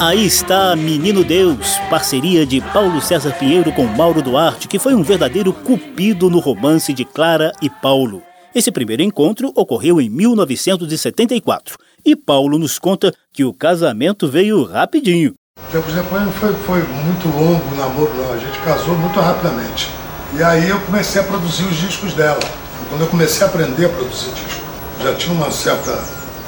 Aí 0.00 0.24
está 0.24 0.74
Menino 0.74 1.22
Deus, 1.24 1.78
parceria 1.90 2.46
de 2.46 2.60
Paulo 2.60 3.00
César 3.00 3.32
Pinheiro 3.32 3.72
com 3.72 3.84
Mauro 3.84 4.22
Duarte, 4.22 4.68
que 4.68 4.78
foi 4.78 4.94
um 4.94 5.02
verdadeiro 5.02 5.52
cupido 5.52 6.30
no 6.30 6.38
romance 6.38 6.92
de 6.92 7.04
Clara 7.04 7.52
e 7.60 7.68
Paulo. 7.68 8.22
Esse 8.54 8.72
primeiro 8.72 9.02
encontro 9.02 9.52
ocorreu 9.54 10.00
em 10.00 10.08
1974 10.08 11.76
e 12.04 12.16
Paulo 12.16 12.58
nos 12.58 12.78
conta 12.78 13.12
que 13.32 13.44
o 13.44 13.52
casamento 13.52 14.28
veio 14.28 14.64
rapidinho. 14.64 15.34
Então, 15.68 15.80
depois 15.80 16.22
exemplo, 16.22 16.32
foi, 16.32 16.54
foi 16.54 16.82
muito 16.82 17.28
longo 17.28 17.74
o 17.74 17.76
namoro, 17.76 18.14
não. 18.14 18.32
a 18.32 18.38
gente 18.38 18.58
casou 18.60 18.94
muito 18.96 19.18
rapidamente. 19.20 19.88
E 20.34 20.42
aí 20.42 20.68
eu 20.68 20.80
comecei 20.80 21.20
a 21.20 21.24
produzir 21.24 21.64
os 21.64 21.76
discos 21.76 22.12
dela. 22.14 22.40
Quando 22.88 23.00
eu 23.00 23.06
comecei 23.08 23.42
a 23.42 23.46
aprender 23.46 23.86
a 23.86 23.88
produzir 23.88 24.30
discos, 24.30 24.62
já 25.02 25.14
tinha 25.14 25.34
uma 25.34 25.50
certa 25.50 25.98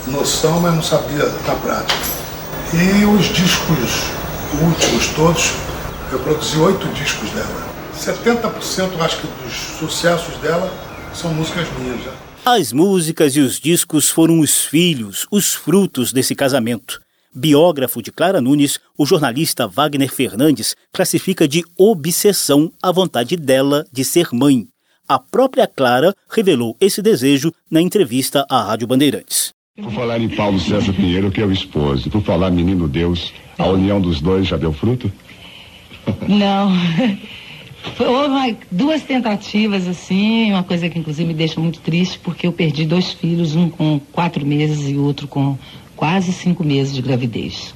noção, 0.07 0.61
mas 0.61 0.75
não 0.75 0.83
sabia 0.83 1.27
da 1.27 1.55
prática. 1.57 2.01
E 2.73 3.05
os 3.05 3.27
discos 3.27 4.19
últimos 4.63 5.09
todos, 5.09 5.53
eu 6.13 6.19
produzi 6.21 6.59
oito 6.59 6.87
discos 6.89 7.31
dela. 7.31 7.69
70% 7.95 9.01
acho 9.01 9.21
que 9.21 9.27
dos 9.43 9.53
sucessos 9.79 10.37
dela 10.39 10.73
são 11.15 11.33
músicas 11.35 11.67
minhas 11.79 12.03
já. 12.05 12.13
As 12.45 12.73
músicas 12.73 13.37
e 13.37 13.41
os 13.41 13.59
discos 13.59 14.09
foram 14.09 14.41
os 14.41 14.65
filhos, 14.65 15.27
os 15.31 15.55
frutos 15.55 16.13
desse 16.13 16.35
casamento. 16.35 17.01
Biógrafo 17.35 18.01
de 18.01 18.11
Clara 18.11 18.41
Nunes, 18.41 18.79
o 18.97 19.05
jornalista 19.05 19.67
Wagner 19.67 20.11
Fernandes 20.11 20.75
classifica 20.93 21.47
de 21.47 21.63
obsessão 21.77 22.73
a 22.83 22.91
vontade 22.91 23.37
dela 23.37 23.85
de 23.93 24.05
ser 24.05 24.29
mãe. 24.33 24.67
A 25.11 25.19
própria 25.19 25.67
Clara 25.67 26.15
revelou 26.31 26.77
esse 26.79 27.01
desejo 27.01 27.51
na 27.71 27.81
entrevista 27.81 28.45
à 28.51 28.63
Rádio 28.63 28.87
Bandeirantes. 28.87 29.55
Por 29.75 29.91
falar 29.91 30.21
em 30.21 30.29
Paulo 30.29 30.61
César 30.61 30.93
Pinheiro, 30.93 31.31
que 31.31 31.41
é 31.41 31.47
o 31.47 31.51
esposo, 31.51 32.11
por 32.11 32.23
falar 32.23 32.51
menino 32.51 32.87
Deus, 32.87 33.33
a 33.57 33.67
união 33.69 34.03
dos 34.03 34.21
dois 34.21 34.47
já 34.47 34.59
deu 34.59 34.71
fruto? 34.71 35.11
Não. 36.29 36.73
Houve 37.99 38.59
duas 38.71 39.03
tentativas, 39.03 39.89
assim, 39.89 40.53
uma 40.53 40.63
coisa 40.63 40.91
que 40.91 40.99
inclusive 40.99 41.27
me 41.27 41.33
deixa 41.33 41.59
muito 41.59 41.81
triste, 41.81 42.19
porque 42.19 42.47
eu 42.47 42.53
perdi 42.53 42.85
dois 42.85 43.11
filhos, 43.13 43.57
um 43.57 43.71
com 43.71 43.99
quatro 44.13 44.45
meses 44.45 44.91
e 44.91 44.97
outro 44.99 45.27
com 45.27 45.57
quase 45.97 46.35
cinco 46.35 46.63
meses 46.63 46.95
de 46.95 47.01
gravidez. 47.01 47.75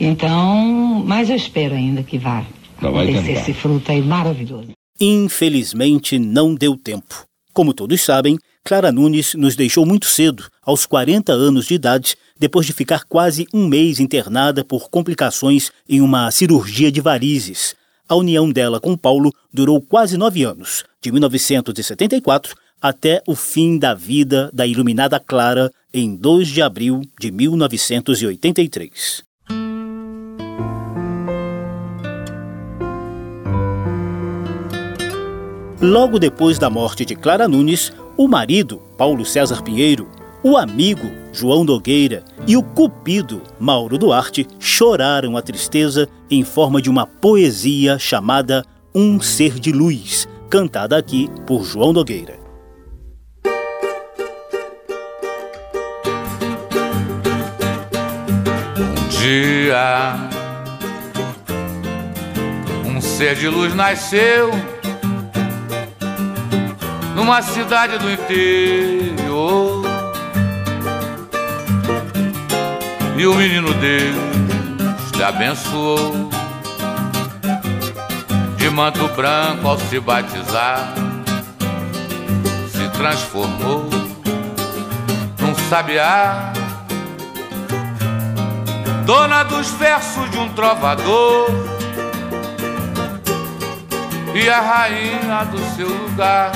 Então, 0.00 1.04
mas 1.06 1.30
eu 1.30 1.36
espero 1.36 1.76
ainda 1.76 2.02
que 2.02 2.18
vá 2.18 2.44
acontecer 2.78 3.32
esse 3.32 3.52
fruto 3.52 3.92
aí 3.92 4.02
maravilhoso. 4.02 4.73
Infelizmente, 5.00 6.18
não 6.18 6.54
deu 6.54 6.76
tempo. 6.76 7.26
Como 7.52 7.74
todos 7.74 8.00
sabem, 8.00 8.38
Clara 8.64 8.92
Nunes 8.92 9.34
nos 9.34 9.56
deixou 9.56 9.84
muito 9.84 10.06
cedo, 10.06 10.46
aos 10.62 10.86
40 10.86 11.32
anos 11.32 11.66
de 11.66 11.74
idade, 11.74 12.16
depois 12.38 12.64
de 12.66 12.72
ficar 12.72 13.04
quase 13.04 13.46
um 13.52 13.66
mês 13.66 14.00
internada 14.00 14.64
por 14.64 14.88
complicações 14.88 15.70
em 15.88 16.00
uma 16.00 16.30
cirurgia 16.30 16.90
de 16.90 17.00
varizes. 17.00 17.74
A 18.08 18.14
união 18.14 18.50
dela 18.50 18.80
com 18.80 18.96
Paulo 18.96 19.32
durou 19.52 19.80
quase 19.80 20.16
nove 20.16 20.44
anos, 20.44 20.84
de 21.02 21.10
1974 21.12 22.54
até 22.80 23.22
o 23.26 23.34
fim 23.34 23.78
da 23.78 23.94
vida 23.94 24.50
da 24.52 24.66
iluminada 24.66 25.18
Clara, 25.18 25.72
em 25.92 26.14
2 26.14 26.48
de 26.48 26.60
abril 26.60 27.00
de 27.18 27.30
1983. 27.30 29.24
Logo 35.84 36.18
depois 36.18 36.58
da 36.58 36.70
morte 36.70 37.04
de 37.04 37.14
Clara 37.14 37.46
Nunes, 37.46 37.92
o 38.16 38.26
marido, 38.26 38.80
Paulo 38.96 39.22
César 39.22 39.62
Pinheiro, 39.62 40.08
o 40.42 40.56
amigo, 40.56 41.10
João 41.30 41.62
Nogueira, 41.62 42.24
e 42.46 42.56
o 42.56 42.62
cupido, 42.62 43.42
Mauro 43.60 43.98
Duarte, 43.98 44.46
choraram 44.58 45.36
a 45.36 45.42
tristeza 45.42 46.08
em 46.30 46.42
forma 46.42 46.80
de 46.80 46.88
uma 46.88 47.06
poesia 47.06 47.98
chamada 47.98 48.64
Um 48.94 49.20
Ser 49.20 49.60
de 49.60 49.72
Luz, 49.72 50.26
cantada 50.48 50.96
aqui 50.96 51.30
por 51.46 51.64
João 51.64 51.92
Nogueira. 51.92 52.38
Um 58.78 59.08
dia, 59.20 60.30
um 62.86 63.02
ser 63.02 63.36
de 63.36 63.50
luz 63.50 63.74
nasceu 63.74 64.50
numa 67.14 67.40
cidade 67.40 67.98
do 67.98 68.10
interior. 68.10 69.84
E 73.16 73.26
o 73.26 73.34
menino 73.34 73.72
Deus 73.74 75.12
te 75.12 75.22
abençoou. 75.22 76.28
De 78.56 78.70
manto 78.70 79.06
branco 79.08 79.68
ao 79.68 79.78
se 79.78 80.00
batizar, 80.00 80.94
se 82.70 82.88
transformou 82.96 83.88
num 85.38 85.54
sabiá, 85.68 86.50
dona 89.04 89.42
dos 89.42 89.70
versos 89.72 90.30
de 90.30 90.38
um 90.38 90.48
trovador 90.54 91.50
e 94.34 94.48
a 94.48 94.60
rainha 94.60 95.44
do 95.44 95.58
seu 95.76 95.88
lugar 95.88 96.50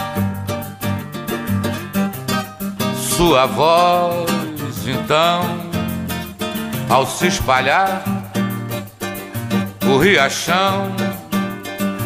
sua 3.18 3.46
voz, 3.46 4.87
então, 4.87 5.42
ao 6.88 7.04
se 7.04 7.26
espalhar, 7.26 8.04
o 9.85 9.98
riachão 9.98 10.94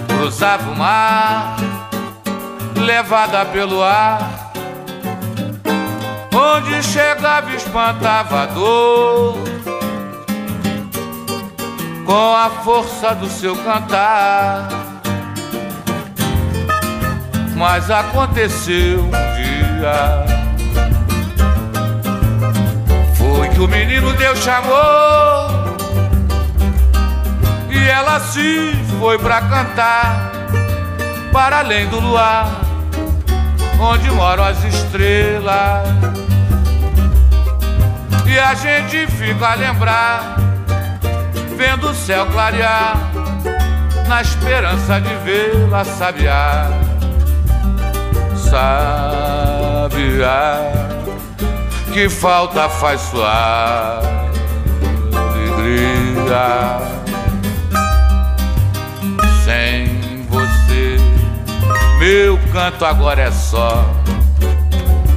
cruzava 0.08 0.70
o 0.70 0.74
mar, 0.74 1.56
levada 2.76 3.44
pelo 3.44 3.82
ar, 3.82 4.52
onde 6.34 6.82
chegava 6.82 7.54
espantava 7.54 8.44
a 8.44 8.46
dor, 8.46 9.36
com 12.06 12.34
a 12.34 12.48
força 12.64 13.14
do 13.14 13.28
seu 13.28 13.54
cantar. 13.56 14.66
Mas 17.54 17.90
aconteceu 17.90 19.04
um 19.04 19.10
dia 19.10 20.31
que 23.54 23.60
o 23.60 23.68
menino 23.68 24.12
Deus 24.14 24.38
chamou 24.38 25.62
e 27.70 27.88
ela 27.88 28.20
se 28.20 28.72
foi 28.98 29.18
pra 29.18 29.40
cantar 29.42 30.32
para 31.32 31.60
além 31.60 31.88
do 31.88 31.98
luar, 31.98 32.60
onde 33.80 34.10
moram 34.10 34.44
as 34.44 34.62
estrelas. 34.64 35.88
E 38.26 38.38
a 38.38 38.54
gente 38.54 39.06
fica 39.08 39.48
a 39.48 39.54
lembrar, 39.54 40.36
vendo 41.56 41.88
o 41.90 41.94
céu 41.94 42.26
clarear, 42.26 42.96
na 44.06 44.20
esperança 44.22 45.00
de 45.00 45.14
vê-la 45.24 45.84
sabiar. 45.84 46.70
Sabiar 48.36 49.92
que 51.92 52.08
falta 52.08 52.70
faz 52.70 53.00
sua 53.02 54.00
alegria. 55.14 56.78
Sem 59.44 60.26
você, 60.28 60.96
meu 61.98 62.38
canto 62.50 62.86
agora 62.86 63.22
é 63.22 63.30
só 63.30 63.84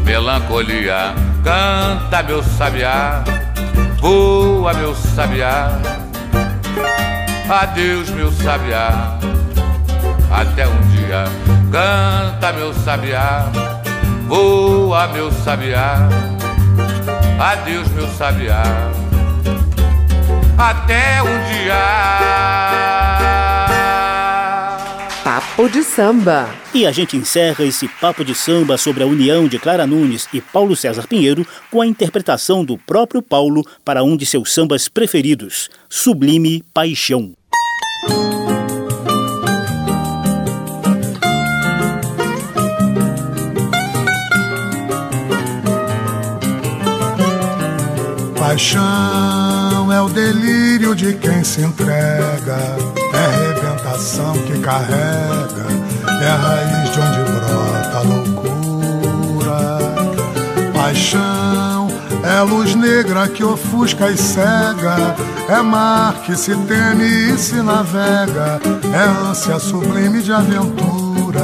melancolia. 0.03 1.15
Canta, 1.43 2.23
meu 2.23 2.43
sabiá, 2.43 3.23
voa, 3.99 4.73
meu 4.73 4.93
sabiá. 4.93 5.79
Adeus, 7.49 8.09
meu 8.09 8.31
sabiá, 8.31 9.17
até 10.29 10.67
um 10.67 10.81
dia. 10.89 11.23
Canta, 11.71 12.51
meu 12.51 12.73
sabiá, 12.73 13.45
voa, 14.27 15.07
meu 15.07 15.31
sabiá. 15.31 16.34
Adeus, 17.39 17.89
meu 17.89 18.07
sabiá. 18.07 18.63
Até 20.57 21.21
um 21.21 21.51
dia. 21.51 21.75
Papo 25.21 25.67
de 25.69 25.83
samba. 25.83 26.49
E 26.73 26.87
a 26.87 26.93
gente 26.93 27.17
encerra 27.17 27.65
esse 27.65 27.89
papo 27.89 28.23
de 28.23 28.33
samba 28.33 28.77
sobre 28.77 29.03
a 29.03 29.05
união 29.05 29.49
de 29.49 29.59
Clara 29.59 29.85
Nunes 29.85 30.29
e 30.31 30.39
Paulo 30.39 30.77
César 30.77 31.07
Pinheiro 31.07 31.45
com 31.69 31.81
a 31.81 31.87
interpretação 31.87 32.63
do 32.63 32.77
próprio 32.77 33.21
Paulo 33.21 33.65
para 33.83 34.01
um 34.01 34.15
de 34.15 34.25
seus 34.25 34.53
sambas 34.53 34.87
preferidos, 34.87 35.69
Sublime 35.89 36.63
Paixão. 36.73 37.33
Paixão 48.55 49.91
é 49.91 50.01
o 50.01 50.07
delírio 50.07 50.95
de 50.95 51.13
quem 51.15 51.43
se 51.43 51.59
entrega, 51.59 52.55
é 53.13 53.53
rebentação 53.53 54.31
que 54.31 54.57
carrega, 54.59 55.65
é 56.21 56.29
a 56.29 56.35
raiz 56.37 56.89
de 56.89 56.99
onde 57.01 57.31
brota 57.31 57.97
a 57.97 57.99
loucura. 57.99 59.77
Paixão 60.73 61.89
é 62.23 62.41
luz 62.43 62.75
negra 62.75 63.27
que 63.27 63.43
ofusca 63.43 64.09
e 64.09 64.15
cega, 64.15 65.17
é 65.49 65.61
mar 65.61 66.13
que 66.21 66.33
se 66.37 66.55
teme 66.55 67.33
e 67.33 67.37
se 67.37 67.55
navega, 67.55 68.61
é 68.93 69.29
ânsia 69.29 69.59
sublime 69.59 70.21
de 70.21 70.31
aventura. 70.31 71.41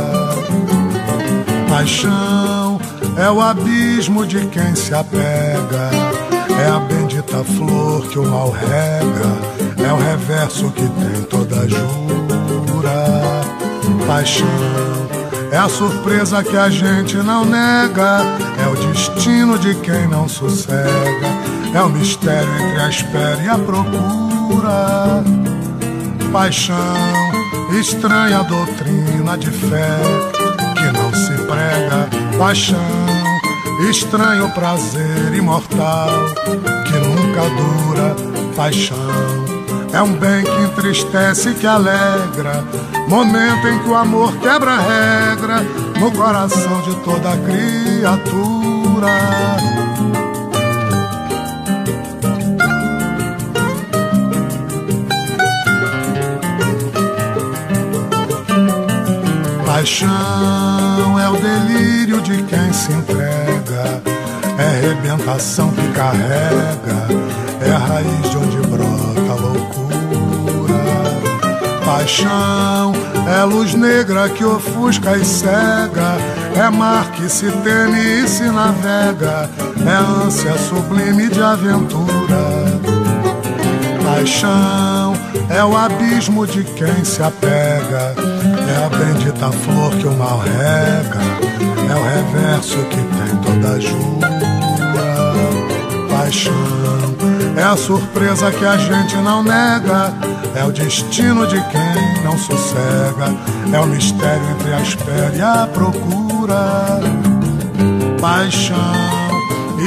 Paixão 1.67 2.80
é 3.17 3.30
o 3.30 3.41
abismo 3.41 4.26
de 4.26 4.45
quem 4.47 4.74
se 4.76 4.93
apega, 4.93 5.91
é 6.62 6.67
a 6.69 6.80
bendita 6.80 7.43
flor 7.43 8.08
que 8.08 8.19
o 8.19 8.26
mal 8.26 8.52
rega, 8.52 9.88
é 9.88 9.91
o 9.91 9.97
reverso 9.97 10.69
que 10.71 10.88
tem 10.88 11.24
toda 11.24 11.67
jura. 11.67 13.41
Paixão 14.06 14.47
é 15.52 15.58
a 15.58 15.67
surpresa 15.67 16.43
que 16.43 16.56
a 16.56 16.69
gente 16.69 17.17
não 17.17 17.45
nega, 17.45 18.21
é 18.63 18.67
o 18.67 18.76
destino 18.88 19.58
de 19.58 19.74
quem 19.76 20.08
não 20.08 20.28
sossega, 20.28 21.28
é 21.74 21.82
o 21.82 21.89
mistério 21.89 22.50
entre 22.56 22.82
a 22.82 22.89
espera 22.89 23.41
e 23.41 23.50
a 23.50 23.58
procura. 23.58 25.24
Paixão, 26.32 26.76
estranha 27.80 28.43
doutrina 28.43 29.38
de 29.38 29.50
fé 29.52 29.97
que 30.76 30.97
não 30.97 31.13
se 31.13 31.34
prega. 31.43 32.38
Paixão, 32.38 33.00
estranho 33.89 34.50
prazer 34.52 35.34
imortal 35.34 36.10
que 36.86 36.98
nunca 37.00 37.41
dura. 37.50 38.15
Paixão 38.56 38.98
é 39.94 40.02
um 40.02 40.13
bem 40.13 40.44
que 40.44 40.62
entristece, 40.63 41.54
que 41.54 41.67
alegra. 41.67 42.63
Momento 43.08 43.67
em 43.67 43.80
que 43.80 43.89
o 43.89 43.96
amor 43.96 44.36
quebra 44.38 44.78
regra 44.78 45.62
no 46.00 46.12
coração 46.12 46.82
de 46.82 46.96
toda 46.98 47.38
criatura. 47.38 49.08
Paixão 59.65 61.20
é 61.20 61.28
o 61.28 61.34
delírio 61.34 62.22
de 62.22 62.44
quem 62.44 62.72
se 62.72 62.91
entrega, 62.91 63.31
é 64.57 64.87
rebentação 64.87 65.71
que 65.71 65.87
carrega, 65.89 67.07
é 67.65 67.71
a 67.71 67.77
raiz 67.77 68.29
de 68.29 68.37
onde 68.37 68.57
brota 68.67 69.31
a 69.31 69.35
loucura. 69.35 69.81
Paixão 71.85 72.93
é 73.27 73.43
luz 73.43 73.73
negra 73.73 74.29
que 74.29 74.43
ofusca 74.43 75.15
e 75.17 75.25
cega, 75.25 76.17
é 76.55 76.69
mar 76.69 77.11
que 77.11 77.29
se 77.29 77.51
teme 77.51 77.99
e 77.99 78.27
se 78.27 78.43
navega, 78.43 79.49
é 79.85 80.25
ânsia 80.25 80.57
sublime 80.57 81.29
de 81.29 81.41
aventura. 81.41 82.71
Paixão 84.03 85.13
é 85.49 85.63
o 85.63 85.75
abismo 85.75 86.45
de 86.45 86.63
quem 86.63 87.03
se 87.03 87.21
apega, 87.21 88.15
é 88.17 88.85
a 88.85 88.89
bendita 88.89 89.51
flor 89.51 89.91
que 89.95 90.07
o 90.07 90.13
mal 90.13 90.39
rega, 90.39 91.19
é 91.89 91.95
o 91.95 92.03
reverso 92.03 92.77
que 92.85 92.97
tem 92.97 93.37
toda 93.43 93.79
jura. 93.79 94.40
Paixão 96.21 96.53
é 97.57 97.63
a 97.63 97.75
surpresa 97.75 98.51
que 98.51 98.63
a 98.63 98.77
gente 98.77 99.15
não 99.17 99.41
nega, 99.41 100.13
é 100.55 100.63
o 100.63 100.71
destino 100.71 101.47
de 101.47 101.60
quem 101.69 102.23
não 102.23 102.38
sossega, 102.38 103.36
é 103.73 103.79
o 103.79 103.88
mistério 103.88 104.43
entre 104.51 104.71
a 104.71 104.81
espera 104.81 105.36
e 105.36 105.41
a 105.41 105.67
procura. 105.73 106.99
Paixão, 108.21 108.77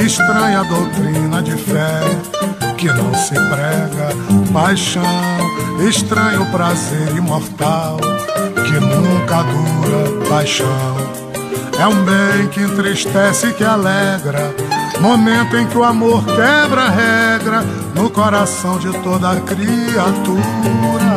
estranha 0.05 0.65
doutrina 0.65 1.41
de 1.41 1.55
fé 1.55 2.01
que 2.77 2.87
não 2.87 3.13
se 3.13 3.33
prega. 3.33 4.09
Paixão, 4.51 5.03
estranho 5.87 6.45
prazer 6.47 7.15
imortal 7.15 7.95
que 7.95 8.73
nunca 8.73 9.41
dura. 9.41 10.27
Paixão, 10.27 10.97
é 11.79 11.87
um 11.87 12.03
bem 12.03 12.49
que 12.49 12.59
entristece 12.59 13.47
e 13.47 13.53
que 13.53 13.63
alegra. 13.63 14.64
Momento 14.99 15.57
em 15.57 15.67
que 15.67 15.77
o 15.77 15.83
amor 15.83 16.23
quebra 16.25 16.83
a 16.83 16.89
regra 16.89 17.61
no 17.93 18.09
coração 18.09 18.77
de 18.79 18.91
toda 18.99 19.39
criatura. 19.41 21.14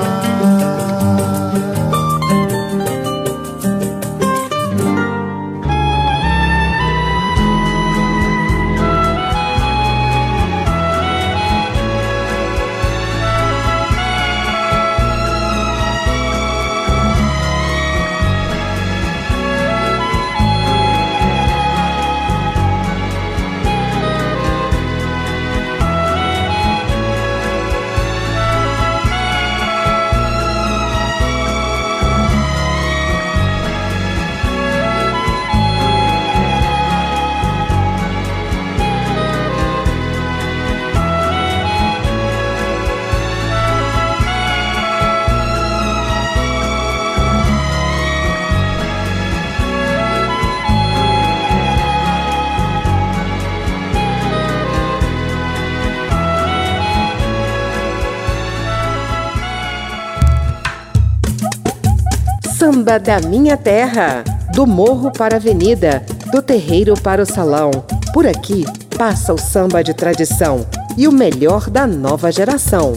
Samba 62.59 62.99
da 62.99 63.21
minha 63.21 63.57
terra, 63.57 64.25
do 64.53 64.67
morro 64.67 65.13
para 65.13 65.37
a 65.37 65.39
avenida, 65.39 66.05
do 66.33 66.43
terreiro 66.43 66.95
para 67.01 67.23
o 67.23 67.25
salão. 67.25 67.71
Por 68.13 68.27
aqui 68.27 68.65
passa 68.97 69.33
o 69.33 69.39
samba 69.39 69.81
de 69.85 69.95
tradição 69.95 70.67
e 70.97 71.07
o 71.07 71.13
melhor 71.13 71.71
da 71.71 71.87
nova 71.87 72.33
geração. 72.33 72.95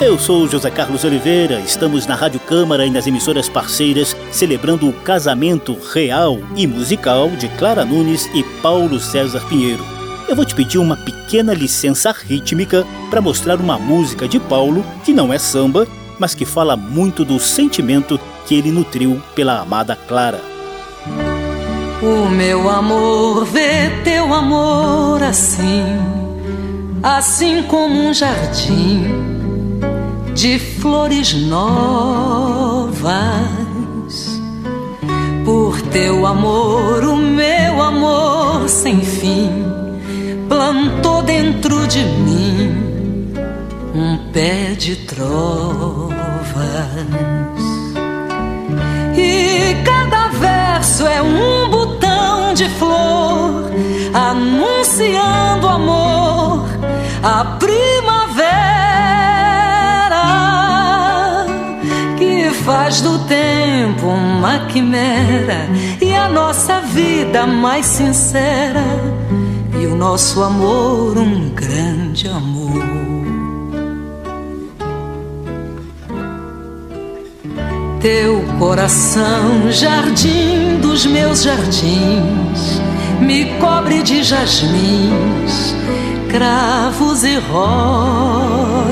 Eu 0.00 0.16
sou 0.20 0.46
José 0.46 0.70
Carlos 0.70 1.02
Oliveira, 1.02 1.58
estamos 1.58 2.06
na 2.06 2.14
Rádio 2.14 2.38
Câmara 2.38 2.86
e 2.86 2.90
nas 2.92 3.08
emissoras 3.08 3.48
parceiras 3.48 4.16
celebrando 4.30 4.88
o 4.88 4.92
casamento 4.92 5.76
real 5.92 6.38
e 6.54 6.64
musical 6.64 7.28
de 7.30 7.48
Clara 7.48 7.84
Nunes 7.84 8.26
e 8.32 8.44
Paulo 8.62 9.00
César 9.00 9.40
Pinheiro 9.48 9.95
eu 10.28 10.34
vou 10.34 10.44
te 10.44 10.54
pedir 10.54 10.78
uma 10.78 10.96
pequena 10.96 11.54
licença 11.54 12.10
rítmica 12.12 12.84
para 13.10 13.20
mostrar 13.20 13.60
uma 13.60 13.78
música 13.78 14.26
de 14.26 14.40
Paulo 14.40 14.84
que 15.04 15.12
não 15.12 15.32
é 15.32 15.38
samba, 15.38 15.86
mas 16.18 16.34
que 16.34 16.44
fala 16.44 16.76
muito 16.76 17.24
do 17.24 17.38
sentimento 17.38 18.18
que 18.46 18.54
ele 18.54 18.70
nutriu 18.70 19.22
pela 19.34 19.60
amada 19.60 19.94
Clara. 19.94 20.40
O 22.02 22.28
meu 22.28 22.68
amor 22.68 23.44
vê 23.44 23.90
teu 24.04 24.34
amor 24.34 25.22
assim, 25.22 25.84
assim 27.02 27.62
como 27.62 28.08
um 28.08 28.12
jardim 28.12 29.04
de 30.34 30.58
flores 30.58 31.32
novas. 31.34 33.06
Por 35.44 35.80
teu 35.80 36.26
amor, 36.26 37.04
o 37.04 37.16
meu 37.16 37.80
amor 37.80 38.68
sem 38.68 39.00
fim 39.00 39.75
plantou 40.48 41.22
dentro 41.22 41.86
de 41.86 42.04
mim 42.04 42.86
um 43.94 44.30
pé 44.32 44.74
de 44.74 44.96
trovas. 44.96 46.16
E 49.16 49.74
cada 49.84 50.28
verso 50.28 51.06
é 51.06 51.22
um 51.22 51.70
botão 51.70 52.52
de 52.54 52.68
flor 52.70 53.70
anunciando 54.14 55.68
amor, 55.68 56.66
a 57.22 57.44
primavera 57.58 58.56
que 62.16 62.50
faz 62.64 63.00
do 63.00 63.18
tempo 63.20 64.06
uma 64.06 64.66
quimera 64.66 65.68
e 66.00 66.14
a 66.14 66.28
nossa 66.28 66.80
vida 66.80 67.46
mais 67.46 67.86
sincera 67.86 69.25
o 69.86 69.96
nosso 69.96 70.42
amor 70.42 71.16
um 71.18 71.50
grande 71.50 72.28
amor. 72.28 72.82
Teu 78.00 78.44
coração, 78.58 79.70
jardim 79.70 80.78
dos 80.80 81.06
meus 81.06 81.42
jardins, 81.42 82.80
me 83.20 83.46
cobre 83.58 84.02
de 84.02 84.22
jasmins, 84.22 85.74
cravos 86.28 87.24
e 87.24 87.38
rosas 87.38 88.86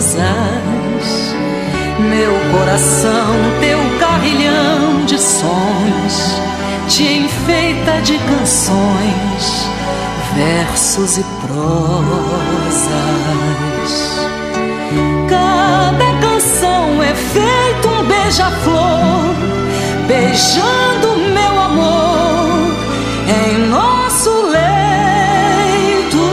meu 1.98 2.32
coração, 2.52 3.34
teu 3.60 3.78
carrilhão 3.98 5.04
de 5.04 5.18
sons, 5.18 6.40
te 6.88 7.02
enfeita 7.02 8.00
de 8.02 8.18
canções, 8.18 9.68
versos 10.34 11.18
e 11.18 11.24
prosas. 11.40 12.74
Cada 15.28 16.04
canção 16.20 17.02
é 17.02 17.14
feito 17.14 17.88
um 17.88 18.04
beija-flor, 18.04 19.34
beijando 20.06 21.16
meu 21.32 21.60
amor 21.60 22.74
em 23.28 23.58
nosso 23.68 24.30
leito, 24.46 26.24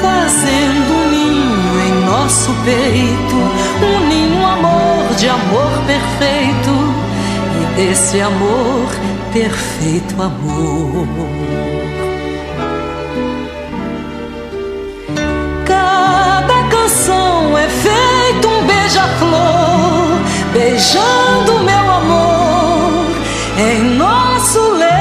fazendo 0.00 0.92
um 0.92 1.10
ninho 1.10 1.80
em 1.80 2.04
nosso 2.04 2.52
peito 2.64 3.26
de 5.16 5.28
amor 5.30 5.70
perfeito 5.86 6.70
e 7.58 7.76
desse 7.76 8.20
amor, 8.20 8.86
perfeito 9.32 10.22
amor. 10.22 11.35
Beijando 20.76 21.64
meu 21.64 21.90
amor 21.90 23.06
em 23.58 23.96
nosso 23.96 24.60
leito, 24.72 24.98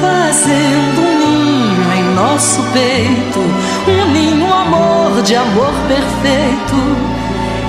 fazendo 0.00 1.00
um 1.00 1.18
ninho 1.20 1.92
em 1.94 2.02
nosso 2.14 2.60
peito, 2.72 3.38
um 3.88 4.12
ninho 4.12 4.52
amor 4.52 5.22
de 5.22 5.36
amor 5.36 5.72
perfeito 5.86 6.74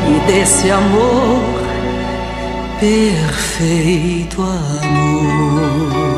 e 0.08 0.20
desse 0.26 0.72
amor 0.72 1.62
perfeito 2.80 4.42
amor. 4.42 6.09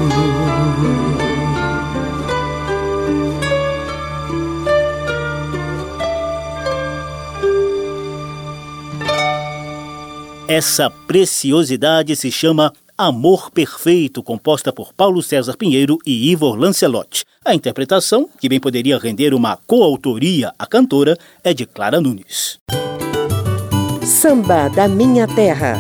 Essa 10.53 10.89
preciosidade 10.89 12.13
se 12.13 12.29
chama 12.29 12.73
Amor 12.97 13.49
Perfeito, 13.51 14.21
composta 14.21 14.73
por 14.73 14.91
Paulo 14.91 15.21
César 15.21 15.55
Pinheiro 15.55 15.97
e 16.05 16.29
Ivor 16.29 16.57
Lancelotti. 16.57 17.23
A 17.45 17.55
interpretação, 17.55 18.29
que 18.37 18.49
bem 18.49 18.59
poderia 18.59 18.97
render 18.97 19.33
uma 19.33 19.55
coautoria 19.65 20.51
à 20.59 20.67
cantora, 20.67 21.17
é 21.41 21.53
de 21.53 21.65
Clara 21.65 22.01
Nunes. 22.01 22.59
Samba 24.03 24.67
da 24.67 24.89
Minha 24.89 25.25
Terra. 25.25 25.79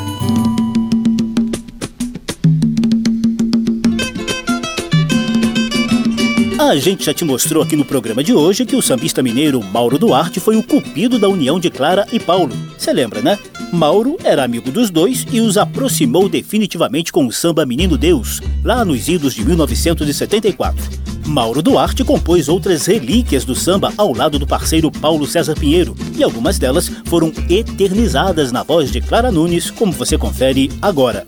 A 6.57 6.77
gente 6.77 7.03
já 7.03 7.13
te 7.13 7.25
mostrou 7.25 7.61
aqui 7.61 7.75
no 7.75 7.83
programa 7.83 8.23
de 8.23 8.33
hoje 8.33 8.65
que 8.65 8.77
o 8.77 8.81
sambista 8.81 9.21
mineiro 9.21 9.61
Mauro 9.61 9.99
Duarte 9.99 10.39
foi 10.39 10.55
o 10.55 10.63
cupido 10.63 11.19
da 11.19 11.27
união 11.27 11.59
de 11.59 11.69
Clara 11.69 12.07
e 12.13 12.21
Paulo. 12.21 12.55
Você 12.77 12.93
lembra, 12.93 13.21
né? 13.21 13.37
Mauro 13.71 14.17
era 14.21 14.43
amigo 14.43 14.69
dos 14.69 14.89
dois 14.89 15.25
e 15.31 15.39
os 15.39 15.57
aproximou 15.57 16.27
definitivamente 16.27 17.11
com 17.11 17.25
o 17.25 17.31
samba 17.31 17.65
Menino 17.65 17.97
Deus, 17.97 18.41
lá 18.63 18.83
nos 18.83 19.07
idos 19.07 19.33
de 19.33 19.45
1974. 19.45 21.01
Mauro 21.25 21.61
Duarte 21.61 22.03
compôs 22.03 22.49
outras 22.49 22.85
relíquias 22.85 23.45
do 23.45 23.55
samba 23.55 23.93
ao 23.97 24.13
lado 24.13 24.37
do 24.37 24.45
parceiro 24.45 24.91
Paulo 24.91 25.25
César 25.25 25.55
Pinheiro, 25.55 25.95
e 26.17 26.21
algumas 26.21 26.59
delas 26.59 26.91
foram 27.05 27.31
eternizadas 27.49 28.51
na 28.51 28.61
voz 28.61 28.91
de 28.91 28.99
Clara 28.99 29.31
Nunes, 29.31 29.71
como 29.71 29.93
você 29.93 30.17
confere 30.17 30.69
agora. 30.81 31.25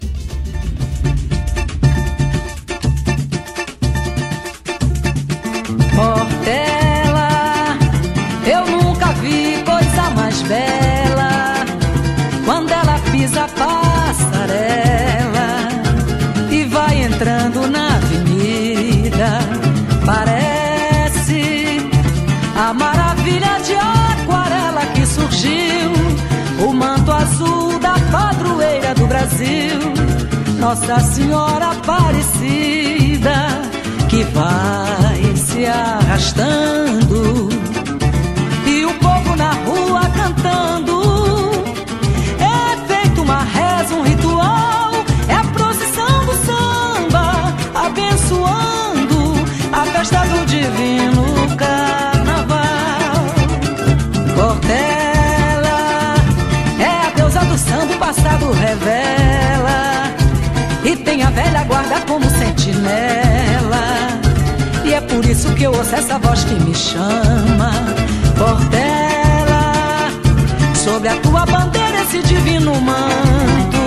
Nossa 30.74 31.00
Senhora 31.02 31.68
Aparecida 31.68 33.32
que 34.10 34.24
vai 34.24 35.36
se 35.36 35.68
arrastando 35.68 37.48
e 38.66 38.84
o 38.84 38.94
povo 38.96 39.36
na 39.36 39.52
rua 39.52 40.02
cantando. 40.18 41.62
É 42.40 42.88
feito 42.88 43.22
uma 43.22 43.44
reza, 43.44 43.94
um 43.94 44.02
ritual, 44.02 44.94
é 45.28 45.36
a 45.36 45.44
procissão 45.44 46.26
do 46.26 46.34
samba, 46.44 47.54
abençoando 47.76 49.46
a 49.72 49.86
festa 49.86 50.26
do 50.26 50.44
divino 50.48 51.56
carnaval. 51.56 53.14
Portela 54.36 56.16
é 56.80 57.08
a 57.08 57.12
deusa 57.16 57.42
do 57.42 57.58
samba, 57.60 57.96
passado 57.98 58.52
revela. 58.54 59.03
Sentinela 62.63 63.84
e 64.86 64.93
é 64.93 65.02
por 65.02 65.26
isso 65.26 65.54
que 65.54 65.63
eu 65.63 65.71
ouço 65.73 65.95
essa 65.95 66.17
voz 66.17 66.43
que 66.45 66.54
me 66.56 66.73
chama. 66.73 67.71
Portela, 68.38 70.10
sobre 70.76 71.09
a 71.09 71.16
tua 71.18 71.45
bandeira 71.45 72.01
esse 72.03 72.20
divino 72.24 72.74
manto. 72.82 73.84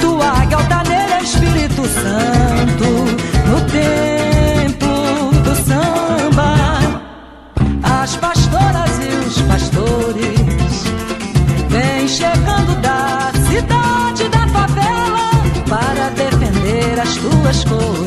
Tua 0.00 0.42
águia 0.42 0.56
altaneira, 0.56 1.20
Espírito 1.22 1.82
Santo. 1.88 3.23
As 17.54 17.64
tuas 17.64 18.03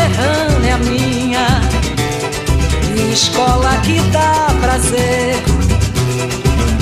Império 0.00 0.14
Serrano 0.14 0.66
é 0.66 0.76
minha 0.78 1.60
escola 3.12 3.76
que 3.82 4.00
dá 4.10 4.46
prazer. 4.60 5.36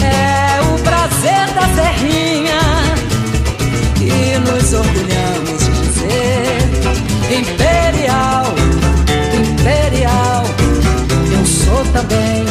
É 0.03 0.61
o 0.62 0.79
prazer 0.83 1.53
da 1.55 1.69
serrinha 1.75 2.61
e 4.01 4.39
nos 4.39 4.73
orgulhamos 4.73 5.64
de 5.64 5.71
dizer 5.81 6.69
imperial, 7.37 8.55
imperial. 9.35 10.45
Eu 11.33 11.47
sou 11.47 11.85
também, 11.93 12.45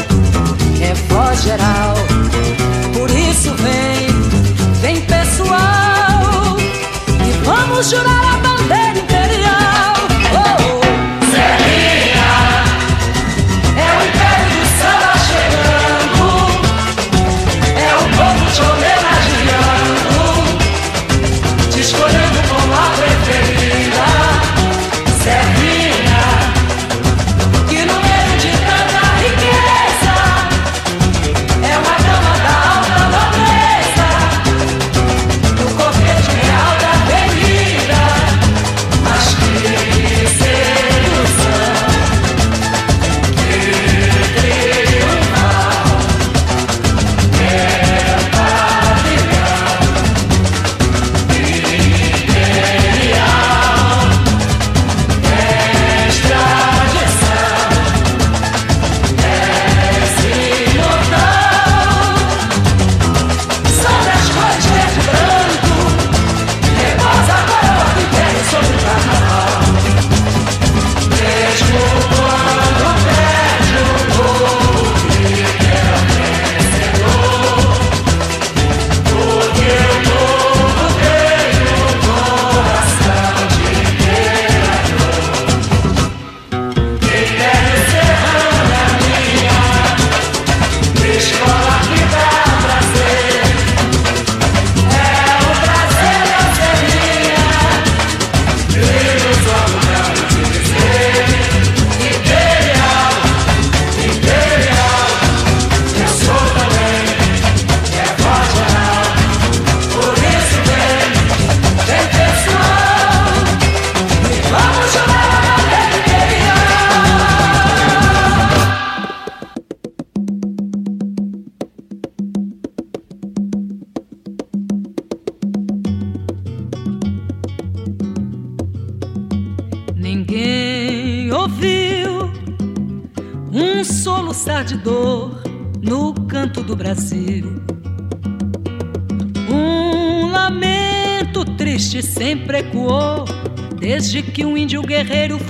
é 0.82 0.94
voz 1.14 1.44
geral. 1.44 1.96
Por 2.94 3.10
isso 3.10 3.54
vem, 3.56 4.08
vem 4.82 5.02
pessoal 5.02 6.58
e 7.26 7.46
vamos 7.46 7.90
jurar 7.90 8.36
a 8.36 8.47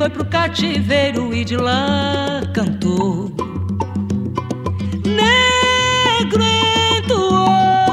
foi 0.07 0.09
pro 0.09 0.25
cativeiro 0.25 1.33
e 1.33 1.43
de 1.43 1.57
lá 1.57 2.41
cantou. 2.53 3.31
Negro 5.05 6.43
entoou 6.97 7.89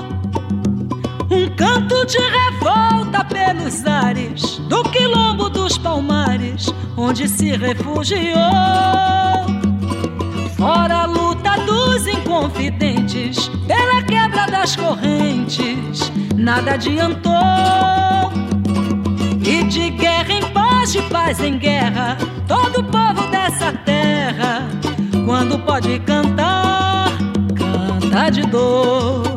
um 1.31 1.49
canto 1.57 2.07
de 2.07 2.19
revolta 2.19 3.25
pelos 3.25 3.85
ares 3.87 4.59
do 4.69 4.83
quilombo 4.91 5.49
dos 5.49 5.77
palmares, 5.79 6.67
onde 6.97 7.29
se 7.29 7.57
refugiou. 7.57 8.35
Fora 10.57 11.03
a 11.03 11.07
luta 11.07 11.57
dos 11.67 12.07
inconfidentes, 12.07 13.49
pela 13.67 14.03
quebra 14.03 14.47
das 14.47 14.77
correntes, 14.77 16.13
nada 16.37 16.75
adiantou. 16.75 17.94
Paz, 21.15 21.39
em 21.39 21.57
guerra, 21.57 22.19
todo 22.49 22.83
povo 22.83 23.31
dessa 23.31 23.73
terra, 23.85 24.69
quando 25.25 25.57
pode 25.61 26.01
cantar, 26.01 27.07
canta 27.57 28.31
de 28.31 28.43
dor. 28.43 29.34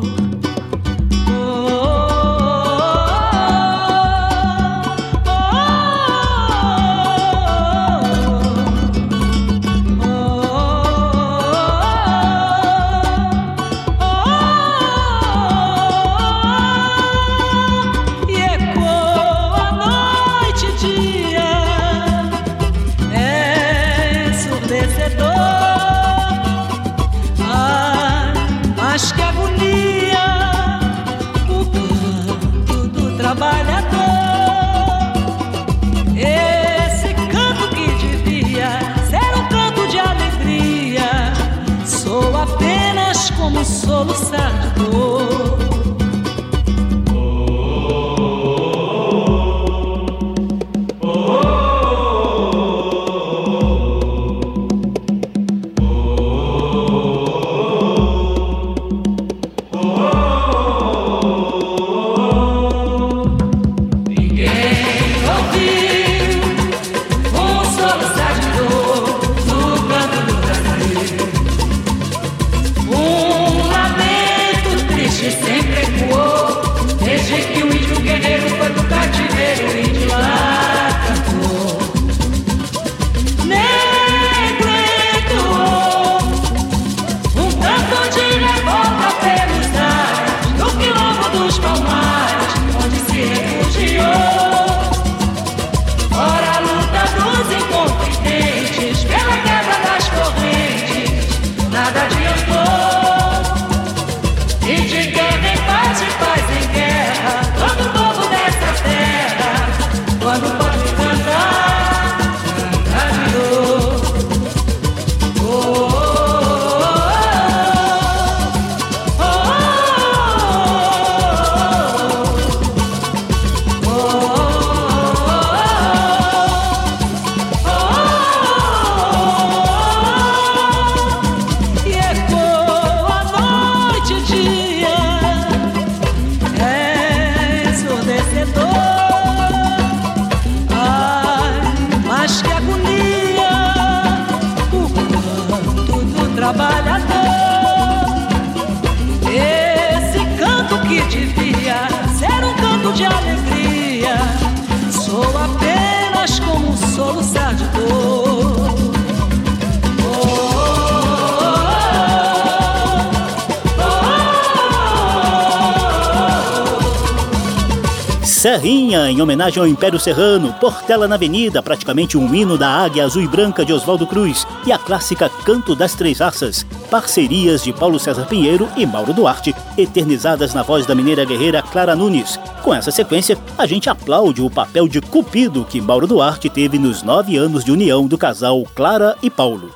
Serrinha, 168.58 169.08
em 169.08 169.22
homenagem 169.22 169.60
ao 169.60 169.68
Império 169.68 170.00
Serrano, 170.00 170.52
Portela 170.54 171.06
na 171.06 171.14
Avenida, 171.14 171.62
praticamente 171.62 172.18
um 172.18 172.34
hino 172.34 172.58
da 172.58 172.68
Águia 172.68 173.04
Azul 173.04 173.22
e 173.22 173.28
Branca 173.28 173.64
de 173.64 173.72
Oswaldo 173.72 174.04
Cruz, 174.04 174.44
e 174.66 174.72
a 174.72 174.78
clássica 174.78 175.30
Canto 175.44 175.76
das 175.76 175.94
Três 175.94 176.18
Raças, 176.18 176.66
parcerias 176.90 177.62
de 177.62 177.72
Paulo 177.72 178.00
César 178.00 178.26
Pinheiro 178.26 178.68
e 178.76 178.84
Mauro 178.84 179.12
Duarte, 179.12 179.54
eternizadas 179.76 180.54
na 180.54 180.64
voz 180.64 180.86
da 180.86 180.94
mineira 180.94 181.24
guerreira 181.24 181.62
Clara 181.62 181.94
Nunes. 181.94 182.36
Com 182.64 182.74
essa 182.74 182.90
sequência, 182.90 183.38
a 183.56 183.64
gente 183.64 183.88
aplaude 183.88 184.42
o 184.42 184.50
papel 184.50 184.88
de 184.88 185.00
cupido 185.00 185.64
que 185.64 185.80
Mauro 185.80 186.08
Duarte 186.08 186.50
teve 186.50 186.80
nos 186.80 187.04
nove 187.04 187.36
anos 187.36 187.64
de 187.64 187.70
união 187.70 188.08
do 188.08 188.18
casal 188.18 188.64
Clara 188.74 189.16
e 189.22 189.30
Paulo. 189.30 189.72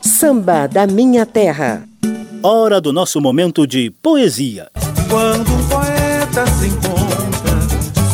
Samba 0.00 0.68
da 0.68 0.86
Minha 0.86 1.26
Terra. 1.26 1.82
Hora 2.44 2.80
do 2.80 2.92
nosso 2.92 3.20
momento 3.20 3.66
de 3.66 3.90
poesia. 4.00 4.68
Quando 5.10 5.52
um 5.52 5.68
poeta 5.68 6.46
se 6.46 6.68
encontra 6.68 6.83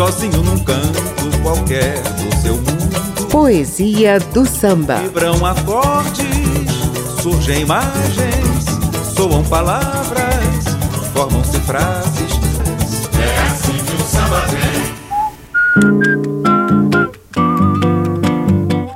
sozinho 0.01 0.43
num 0.43 0.59
canto 0.61 0.99
qualquer 1.43 2.01
do 2.03 2.35
seu 2.41 2.55
mundo. 2.55 3.29
Poesia 3.31 4.19
do 4.19 4.47
samba. 4.47 4.95
Vibram 4.97 5.45
acordes, 5.45 6.25
surgem 7.21 7.61
imagens, 7.61 8.65
soam 9.15 9.45
palavras, 9.45 10.65
formam-se 11.13 11.61
frases. 11.61 12.33
É 13.21 13.41
assim 13.43 13.75
que 13.75 13.95
o 13.95 14.07
samba 14.07 14.41
vem. 14.47 14.71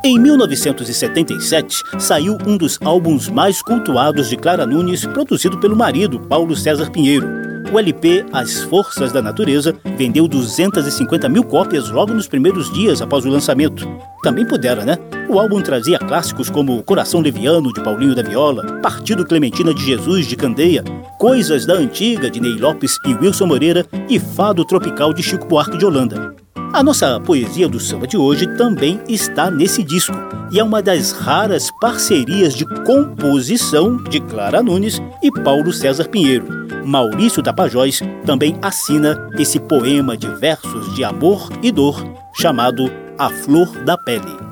Em 0.05 0.19
1977, 0.19 1.83
saiu 1.99 2.39
um 2.47 2.57
dos 2.57 2.79
álbuns 2.83 3.29
mais 3.29 3.61
cultuados 3.61 4.31
de 4.31 4.39
Clara 4.39 4.65
Nunes, 4.65 5.05
produzido 5.05 5.61
pelo 5.61 5.77
marido, 5.77 6.19
Paulo 6.19 6.57
César 6.57 6.91
Pinheiro. 6.91 7.54
O 7.73 7.79
LP 7.79 8.25
As 8.33 8.63
Forças 8.63 9.13
da 9.13 9.21
Natureza 9.21 9.75
vendeu 9.97 10.29
250 10.29 11.29
mil 11.29 11.43
cópias 11.43 11.91
logo 11.91 12.13
nos 12.13 12.29
primeiros 12.29 12.73
dias 12.73 13.03
após 13.03 13.25
o 13.25 13.29
lançamento. 13.29 13.87
Também 14.23 14.47
pudera, 14.47 14.85
né? 14.85 14.97
O 15.29 15.39
álbum 15.39 15.61
trazia 15.61 15.99
clássicos 15.99 16.49
como 16.49 16.83
Coração 16.83 17.21
Leviano, 17.21 17.73
de 17.73 17.83
Paulinho 17.83 18.15
da 18.15 18.23
Viola, 18.23 18.81
Partido 18.81 19.25
Clementina 19.25 19.75
de 19.75 19.85
Jesus, 19.85 20.27
de 20.27 20.37
Candeia, 20.37 20.85
Coisas 21.19 21.67
da 21.67 21.75
Antiga, 21.75 22.31
de 22.31 22.41
Ney 22.41 22.59
Lopes 22.59 22.99
e 23.07 23.15
Wilson 23.15 23.47
Moreira 23.47 23.87
e 24.09 24.19
Fado 24.19 24.65
Tropical, 24.65 25.13
de 25.13 25.23
Chico 25.23 25.47
Buarque 25.47 25.79
de 25.79 25.85
Holanda. 25.85 26.44
A 26.75 26.83
nossa 26.83 27.21
poesia 27.21 27.69
do 27.69 27.79
samba 27.79 28.05
de 28.05 28.17
hoje 28.17 28.49
também 28.57 29.01
está 29.09 29.49
nesse 29.49 29.81
disco 29.81 30.17
e 30.51 30.59
é 30.59 30.65
uma 30.65 30.83
das 30.83 31.13
raras 31.13 31.71
parcerias 31.81 32.53
de 32.53 32.67
composição 32.83 33.97
de 34.03 34.19
Clara 34.19 34.61
Nunes 34.61 35.01
e 35.23 35.31
Paulo 35.31 35.73
César 35.73 36.09
Pinheiro. 36.09 36.49
Maurício 36.85 37.45
Tapajós 37.45 38.01
também 38.27 38.59
assina 38.61 39.31
esse 39.39 39.61
poema 39.61 40.17
de 40.17 40.27
versos 40.27 40.93
de 40.97 41.05
amor 41.05 41.49
e 41.63 41.71
dor 41.71 42.05
chamado 42.35 42.91
A 43.17 43.31
Flor 43.31 43.69
da 43.85 43.97
Pele. 43.97 44.44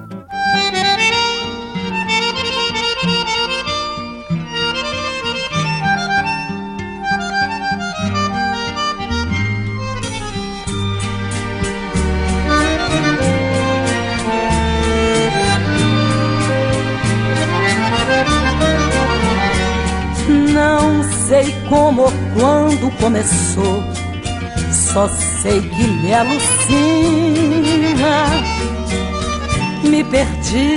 Sei 21.33 21.49
como 21.67 22.13
quando 22.35 22.91
começou, 22.99 23.83
só 24.71 25.09
sei 25.41 25.63
que 25.63 25.85
me 25.85 26.13
alucina. 26.13 26.45
Me 29.83 30.05
perdi 30.05 30.77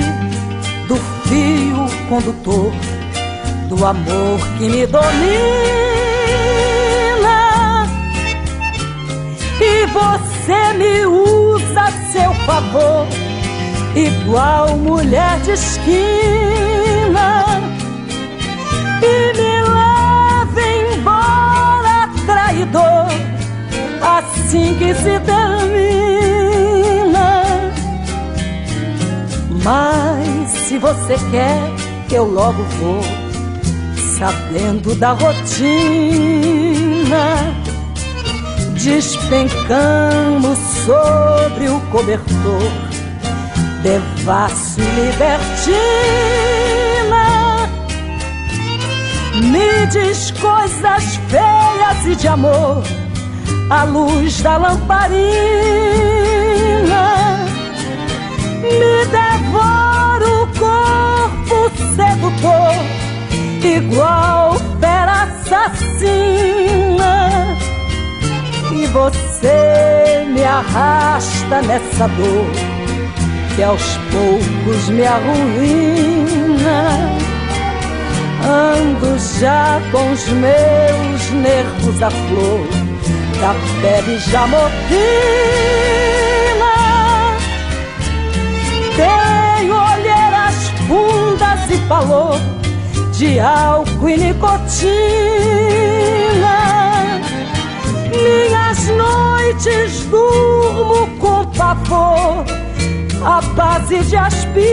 do 0.88 0.96
fio 1.28 1.86
condutor 2.08 2.72
do 3.68 3.86
amor 3.86 4.40
que 4.58 4.70
me 4.70 4.88
domina. 4.88 5.06
E 9.60 9.86
você 9.88 10.74
me 10.78 11.06
usa 11.06 11.82
a 11.82 11.92
seu 12.14 12.34
favor, 12.46 13.06
igual 13.94 14.78
mulher 14.78 15.38
de 15.42 15.52
esquina. 15.52 15.92
E 19.02 19.34
me 19.38 19.55
traidor 22.72 23.08
assim 24.02 24.76
que 24.76 24.94
se 24.94 25.20
termina. 25.22 25.74
Mas 29.64 30.50
se 30.50 30.78
você 30.78 31.16
quer 31.32 31.60
que 32.08 32.16
eu 32.16 32.26
logo 32.26 32.64
vou, 32.80 33.02
sabendo 34.18 34.94
da 34.96 35.12
rotina, 35.14 35.46
despencamos 38.74 40.58
sobre 40.86 41.70
o 41.70 41.80
cobertor, 41.92 42.72
devasso 43.82 44.80
e 44.80 44.84
libertina. 44.84 46.25
Diz 49.96 50.32
coisas 50.32 51.16
feias 51.30 52.06
e 52.06 52.16
de 52.18 52.28
amor 52.28 52.84
à 53.70 53.86
luz 53.86 54.42
da 54.42 54.58
lamparina. 54.58 55.16
Me 58.62 59.06
devora 59.06 60.28
o 60.28 60.48
corpo 60.60 61.72
sedutor, 61.96 62.76
igual 63.64 64.58
fera 64.82 65.30
assassina. 65.30 65.96
E 68.74 68.86
você 68.88 70.26
me 70.28 70.44
arrasta 70.44 71.62
nessa 71.62 72.10
dor 72.10 72.52
que 73.56 73.64
aos 73.64 73.98
poucos 74.12 74.90
me 74.90 75.08
arruína 75.08 77.05
Ando 78.48 79.18
já 79.40 79.82
com 79.92 80.12
os 80.12 80.28
meus 80.30 81.30
nervos 81.32 82.04
à 82.04 82.12
flor. 82.12 82.86
Da 83.40 83.54
pele 83.82 84.18
já 84.20 84.48
morfina 84.48 84.66
Tenho 88.96 89.76
olheiras 89.76 90.70
fundas 90.88 91.70
e 91.70 91.78
falou 91.88 92.40
De 93.12 93.40
álcool 93.40 94.10
e 94.10 94.18
nicotina? 94.18 94.86
Minhas 98.10 98.88
noites 98.88 100.06
durmo 100.06 101.08
com 101.20 101.46
pavor 101.58 102.46
A 103.24 103.42
base 103.54 104.00
de 104.06 104.16
aspirina 104.16 104.66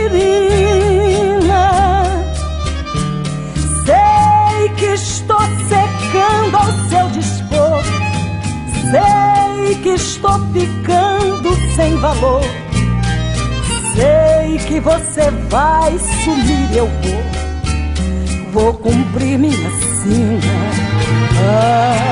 que 4.82 4.94
estou 4.94 5.38
secando 5.68 6.56
ao 6.56 6.72
seu 6.88 7.08
dispor. 7.10 7.84
Sei 8.90 9.76
que 9.76 9.90
estou 9.90 10.40
ficando 10.52 11.54
sem 11.76 11.96
valor. 11.98 12.42
Sei 13.94 14.58
que 14.66 14.80
você 14.80 15.30
vai 15.48 15.96
sumir, 16.24 16.76
eu 16.76 16.88
vou. 16.88 17.22
Vou 18.52 18.74
cumprir 18.74 19.38
minha 19.38 19.70
sina. 20.02 20.42
Ah, 21.46 22.02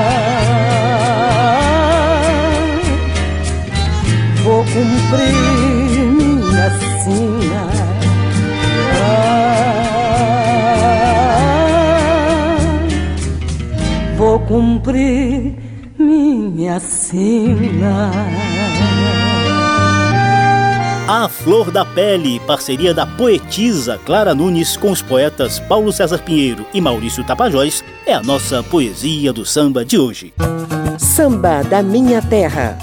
vou 4.45 4.65
cumprir 4.65 5.70
cumprir 14.51 15.55
minha 15.97 16.81
sina. 16.81 18.11
A 21.07 21.29
Flor 21.29 21.71
da 21.71 21.85
Pele, 21.85 22.41
parceria 22.41 22.93
da 22.93 23.07
poetisa 23.07 24.01
Clara 24.05 24.35
Nunes 24.35 24.77
com 24.77 24.91
os 24.91 25.03
poetas 25.03 25.61
Paulo 25.61 25.93
César 25.93 26.19
Pinheiro 26.19 26.67
e 26.75 26.81
Maurício 26.81 27.23
Tapajós, 27.23 27.85
é 28.05 28.13
a 28.13 28.23
nossa 28.23 28.61
poesia 28.61 29.33
do 29.33 29.47
samba 29.47 29.85
de 29.85 29.97
hoje. 29.97 30.35
Samba 30.99 31.63
da 31.63 31.81
Minha 31.81 32.21
Terra. 32.21 32.77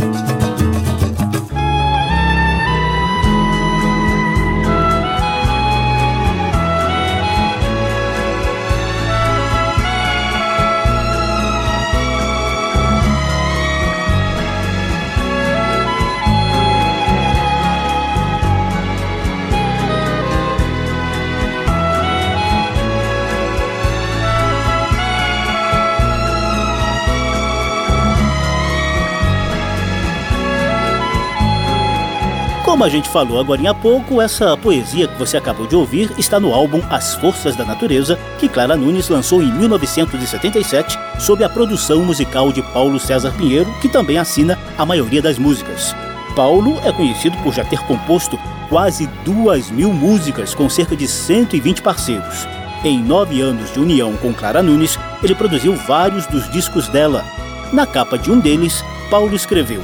Como 32.78 32.86
a 32.86 32.90
gente 32.90 33.10
falou 33.10 33.40
agora 33.40 33.72
há 33.72 33.74
pouco, 33.74 34.22
essa 34.22 34.56
poesia 34.56 35.08
que 35.08 35.18
você 35.18 35.36
acabou 35.36 35.66
de 35.66 35.76
ouvir 35.76 36.12
está 36.16 36.40
no 36.40 36.54
álbum 36.54 36.80
As 36.92 37.16
Forças 37.16 37.56
da 37.56 37.66
Natureza, 37.66 38.20
que 38.38 38.48
Clara 38.48 38.76
Nunes 38.76 39.10
lançou 39.10 39.42
em 39.42 39.52
1977, 39.52 40.96
sob 41.18 41.44
a 41.44 41.50
produção 41.50 42.06
musical 42.06 42.52
de 42.52 42.62
Paulo 42.62 43.00
César 43.00 43.32
Pinheiro, 43.32 43.74
que 43.82 43.90
também 43.90 44.20
assina 44.20 44.60
a 44.78 44.86
maioria 44.86 45.24
das 45.24 45.40
músicas. 45.40 45.96
Paulo 46.36 46.80
é 46.86 46.92
conhecido 46.92 47.36
por 47.40 47.52
já 47.52 47.66
ter 47.66 47.80
composto 47.80 48.38
quase 48.70 49.08
duas 49.26 49.72
mil 49.72 49.92
músicas 49.92 50.54
com 50.54 50.70
cerca 50.70 50.96
de 50.96 51.08
120 51.08 51.82
parceiros. 51.82 52.48
Em 52.84 53.02
nove 53.02 53.42
anos 53.42 53.74
de 53.74 53.80
união 53.80 54.16
com 54.18 54.32
Clara 54.36 54.62
Nunes, 54.62 55.00
ele 55.24 55.34
produziu 55.34 55.76
vários 55.76 56.28
dos 56.28 56.48
discos 56.52 56.88
dela. 56.90 57.26
Na 57.74 57.88
capa 57.88 58.20
de 58.20 58.32
um 58.32 58.40
deles, 58.40 58.86
Paulo 59.10 59.36
escreveu: 59.36 59.82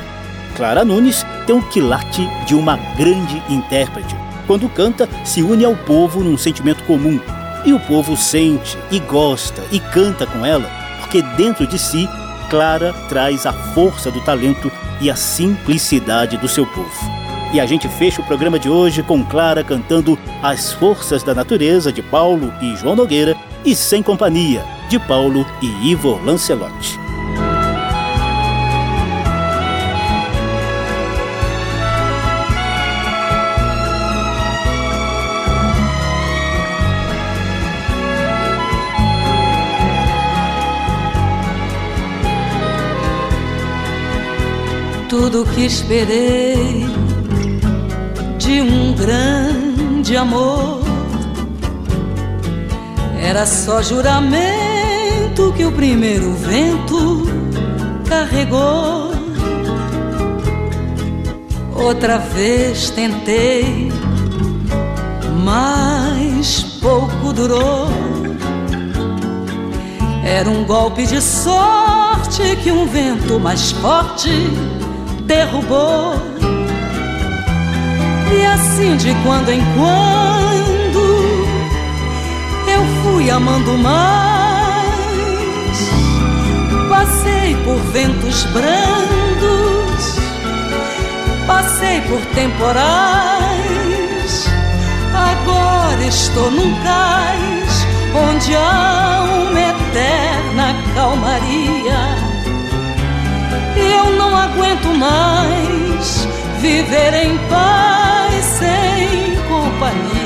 Clara 0.56 0.86
Nunes 0.86 1.26
tem 1.46 1.56
o 1.56 1.62
quilate 1.62 2.28
de 2.46 2.56
uma 2.56 2.78
grande 2.98 3.42
intérprete. 3.50 4.16
Quando 4.48 4.70
canta, 4.70 5.08
se 5.24 5.42
une 5.42 5.64
ao 5.64 5.76
povo 5.76 6.24
num 6.24 6.38
sentimento 6.38 6.84
comum. 6.84 7.20
E 7.66 7.72
o 7.72 7.80
povo 7.80 8.18
sente 8.18 8.78
e 8.92 9.00
gosta 9.00 9.64
e 9.72 9.80
canta 9.80 10.26
com 10.26 10.46
ela, 10.46 10.70
porque 11.00 11.22
dentro 11.38 11.66
de 11.66 11.80
si, 11.80 12.10
Clara 12.50 12.94
traz 13.08 13.46
a 13.46 13.54
força 13.54 14.12
do 14.12 14.20
talento 14.22 14.70
e 15.00 15.10
a 15.10 15.16
simplicidade 15.16 16.36
do 16.38 16.48
seu 16.48 16.66
povo. 16.66 17.24
E 17.54 17.60
a 17.60 17.66
gente 17.66 17.88
fecha 17.88 18.22
o 18.22 18.26
programa 18.26 18.60
de 18.60 18.68
hoje 18.68 19.02
com 19.04 19.24
Clara 19.24 19.64
cantando 19.64 20.18
As 20.42 20.74
Forças 20.74 21.24
da 21.24 21.34
Natureza 21.34 21.92
de 21.92 22.02
Paulo 22.02 22.52
e 22.62 22.76
João 22.76 22.96
Nogueira 22.96 23.38
e 23.64 23.76
Sem 23.76 24.04
Companhia 24.04 24.66
de 24.90 25.00
Paulo 25.00 25.46
e 25.62 25.92
Ivo 25.92 26.20
Lancelotti. 26.26 27.03
Tudo 45.14 45.46
que 45.46 45.64
esperei 45.64 46.88
de 48.40 48.62
um 48.62 48.96
grande 48.96 50.18
amor 50.18 50.82
era 53.22 53.46
só 53.46 53.80
juramento 53.84 55.54
que 55.56 55.66
o 55.66 55.72
primeiro 55.72 56.34
vento 56.34 57.28
carregou. 58.10 59.12
Outra 61.76 62.18
vez 62.18 62.90
tentei, 62.90 63.92
mas 65.44 66.80
pouco 66.82 67.32
durou. 67.32 67.88
Era 70.26 70.50
um 70.50 70.64
golpe 70.66 71.06
de 71.06 71.22
sorte 71.22 72.56
que 72.64 72.72
um 72.72 72.88
vento 72.88 73.40
mais 73.40 73.72
forte 73.74 74.73
derrubou. 75.26 76.16
E 78.32 78.46
assim 78.46 78.96
de 78.98 79.14
quando 79.24 79.50
em 79.50 79.62
quando 79.76 81.48
eu 82.68 82.84
fui 83.04 83.30
amando 83.30 83.78
mais. 83.78 84.84
Passei 86.90 87.56
por 87.64 87.78
ventos 87.92 88.44
brandos, 88.46 90.18
passei 91.48 92.02
por 92.02 92.20
temporais. 92.34 93.54
Agora 95.14 96.04
estou 96.06 96.52
num 96.52 96.74
cais 96.84 97.88
onde 98.16 98.56
há 98.56 99.26
uma 99.50 99.60
eterna 99.60 100.76
calmaria 100.94 102.33
eu 103.78 104.16
não 104.16 104.36
aguento 104.36 104.88
mais 104.98 106.28
viver 106.60 107.14
em 107.26 107.38
paz 107.50 108.44
sem 108.60 109.36
companhia. 109.48 110.24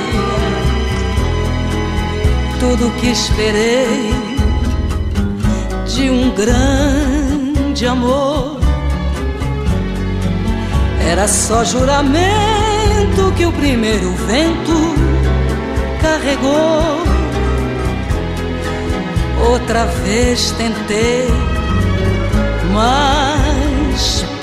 Tudo 2.60 2.92
que 3.00 3.08
esperei 3.08 4.14
de 5.88 6.10
um 6.10 6.32
grande 6.32 7.86
amor 7.88 8.58
era 11.10 11.28
só 11.28 11.64
juramento 11.64 13.34
que 13.36 13.46
o 13.46 13.52
primeiro 13.52 14.12
vento 14.28 14.96
carregou. 16.02 17.08
Outra 19.50 19.86
vez 19.86 20.52
tentei, 20.52 21.28
mas 22.74 23.27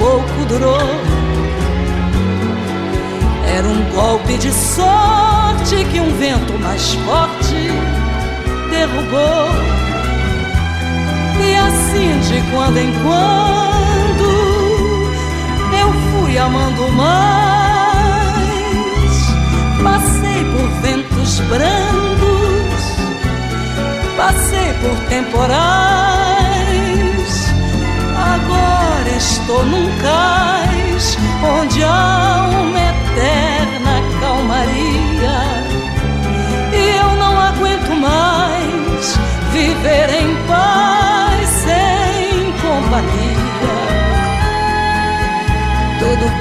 pouco 0.04 0.44
durou. 0.46 0.78
Era 3.56 3.66
um 3.66 3.82
golpe 3.90 4.36
de 4.36 4.52
sorte 4.52 5.82
que 5.90 5.98
um 5.98 6.14
vento 6.18 6.52
mais 6.60 6.92
forte 7.06 7.70
derrubou. 8.70 9.48
E 11.42 11.56
assim 11.56 12.20
de 12.20 12.50
quando 12.50 12.76
em 12.76 12.92
quando 13.02 14.26
eu 15.80 15.92
fui 16.10 16.36
amando 16.36 16.86
mais. 16.92 17.53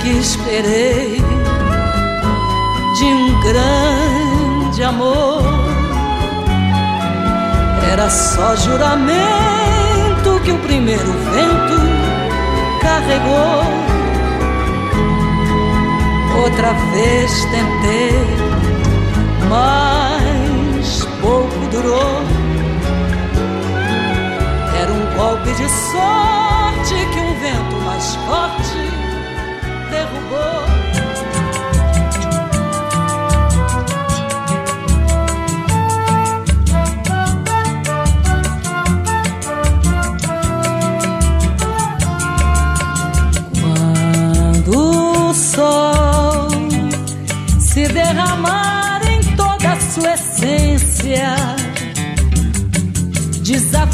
Que 0.04 0.10
esperei 0.10 1.24
de 2.98 3.06
um 3.06 3.40
grande 3.40 4.84
amor 4.84 5.42
era 7.90 8.10
só 8.10 8.54
juramento 8.58 10.42
que 10.44 10.52
o 10.52 10.60
primeiro 10.60 11.06
vento 11.06 11.80
carregou. 12.82 13.64
Outra 16.44 16.74
vez 16.92 17.46
tentei, 17.46 18.12
mas 19.48 21.08
pouco 21.22 21.68
durou. 21.72 22.24
Era 24.82 24.92
um 24.92 25.16
golpe 25.16 25.54
de 25.54 25.70
sorte 25.70 26.96
que 27.14 27.20
um 27.22 27.40
vento 27.40 27.76
mais 27.86 28.16
forte 28.16 28.53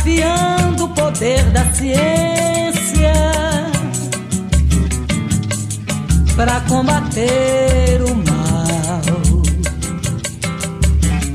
desafiando 0.09 0.85
o 0.85 0.89
poder 0.89 1.43
da 1.51 1.65
ciência 1.73 3.13
para 6.35 6.61
combater 6.61 8.01
o 8.01 8.15
mal. 8.15 9.01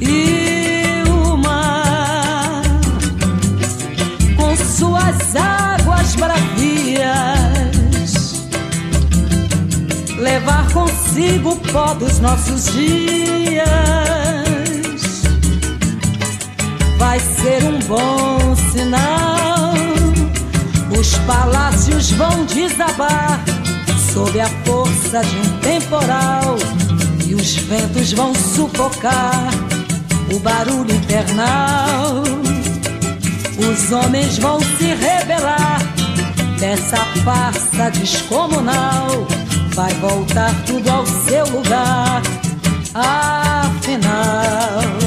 E 0.00 1.02
o 1.08 1.36
mar, 1.36 2.62
com 4.36 4.56
suas 4.56 5.36
águas 5.36 6.16
bravias 6.16 7.04
levar 10.18 10.72
consigo 10.72 11.50
o 11.50 11.56
pó 11.56 11.94
dos 11.94 12.18
nossos 12.18 12.72
dias. 12.72 13.64
Vai 16.98 17.20
ser 17.20 17.62
um 17.64 17.78
bom 17.80 18.43
palácios 21.26 22.10
vão 22.12 22.46
desabar 22.46 23.40
sob 24.12 24.40
a 24.40 24.48
força 24.64 25.22
de 25.22 25.36
um 25.36 25.58
temporal 25.58 26.56
e 27.26 27.34
os 27.34 27.56
ventos 27.56 28.12
vão 28.12 28.34
sufocar 28.34 29.50
o 30.32 30.38
barulho 30.38 30.94
infernal. 30.94 32.22
Os 33.58 33.92
homens 33.92 34.38
vão 34.38 34.60
se 34.60 34.94
rebelar 34.94 35.80
dessa 36.58 36.98
farsa 37.24 37.90
descomunal. 37.90 39.26
Vai 39.74 39.92
voltar 39.94 40.54
tudo 40.66 40.88
ao 40.88 41.04
seu 41.06 41.44
lugar, 41.46 42.22
afinal. 42.94 45.03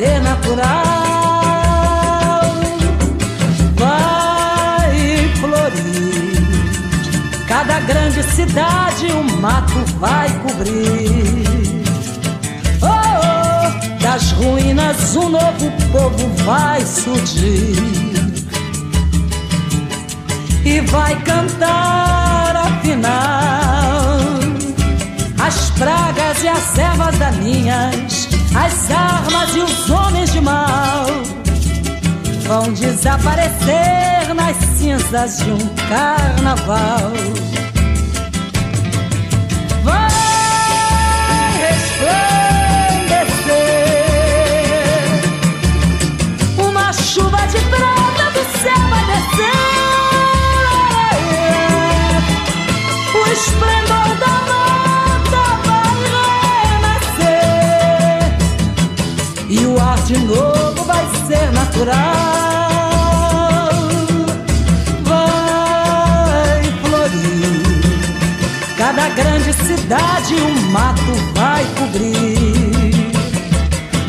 Ser 0.00 0.20
natural. 0.22 0.64
Vai 3.76 5.30
florir. 5.38 6.42
Cada 7.46 7.80
grande 7.80 8.22
cidade 8.34 9.06
o 9.12 9.22
mato 9.42 9.84
vai 9.98 10.28
cobrir. 10.40 11.84
Oh, 12.80 14.02
das 14.02 14.32
ruínas 14.32 15.16
um 15.16 15.28
novo 15.28 15.70
povo 15.92 16.28
vai 16.46 16.80
surgir. 16.80 17.76
E 20.64 20.80
vai 20.80 21.14
cantar 21.22 22.56
afinal 22.56 24.20
as 25.38 25.70
pragas 25.70 26.42
e 26.42 26.48
as 26.48 26.78
ervas 26.78 27.18
daninhas 27.18 28.19
as 28.54 28.90
armas 28.90 29.54
e 29.54 29.60
os 29.60 29.90
homens 29.90 30.32
de 30.32 30.40
mal 30.40 31.06
vão 32.46 32.72
desaparecer 32.72 34.34
nas 34.34 34.56
cinzas 34.76 35.38
de 35.38 35.50
um 35.50 35.58
carnaval. 35.88 37.12
Vai 39.84 40.10
resplandecer 41.60 42.40
uma 46.58 46.92
chuva 46.92 47.46
de 47.46 47.58
prata 47.70 48.30
do 48.32 48.44
céu 48.58 48.80
vai 48.90 49.04
descer. 49.06 49.70
O 53.14 53.18
de 60.10 60.18
novo 60.18 60.84
vai 60.86 61.06
ser 61.28 61.52
natural. 61.52 61.94
Vai 65.04 66.62
florir. 66.82 67.62
Cada 68.76 69.08
grande 69.10 69.52
cidade 69.52 70.34
um 70.34 70.70
mato 70.72 71.12
vai 71.34 71.64
cobrir. 71.78 73.12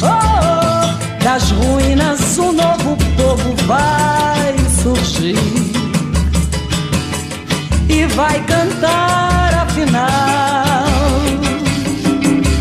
Oh, 0.01 1.23
das 1.23 1.51
ruínas 1.51 2.39
um 2.39 2.51
novo 2.51 2.97
povo 3.15 3.55
vai 3.67 4.55
surgir. 4.81 5.37
E 7.87 8.07
vai 8.15 8.39
cantar 8.45 9.67
afinal 9.67 10.09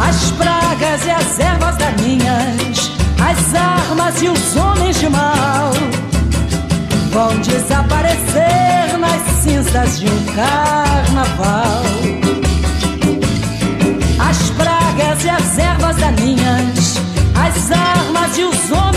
as 0.07 0.31
pragas 0.33 1.07
e 1.07 1.11
as 1.11 1.39
ervas 1.39 1.77
daninhas 1.79 2.60
as 3.31 3.55
armas 3.55 4.23
e 4.23 4.29
os 4.29 4.57
homens 4.57 4.99
de 4.99 5.09
mal 5.09 5.71
vão 7.13 7.39
desaparecer 7.41 8.99
nas 8.99 9.23
cinzas 9.43 10.01
de 10.01 10.07
um 10.07 10.25
carnaval. 10.35 11.83
As 14.19 14.51
pragas 14.51 15.25
e 15.25 15.29
as 15.29 15.59
ervas 15.59 15.97
daninhas, 15.97 16.97
as 17.37 17.71
armas 17.71 18.37
e 18.37 18.43
os 18.43 18.73
homens. 18.73 18.90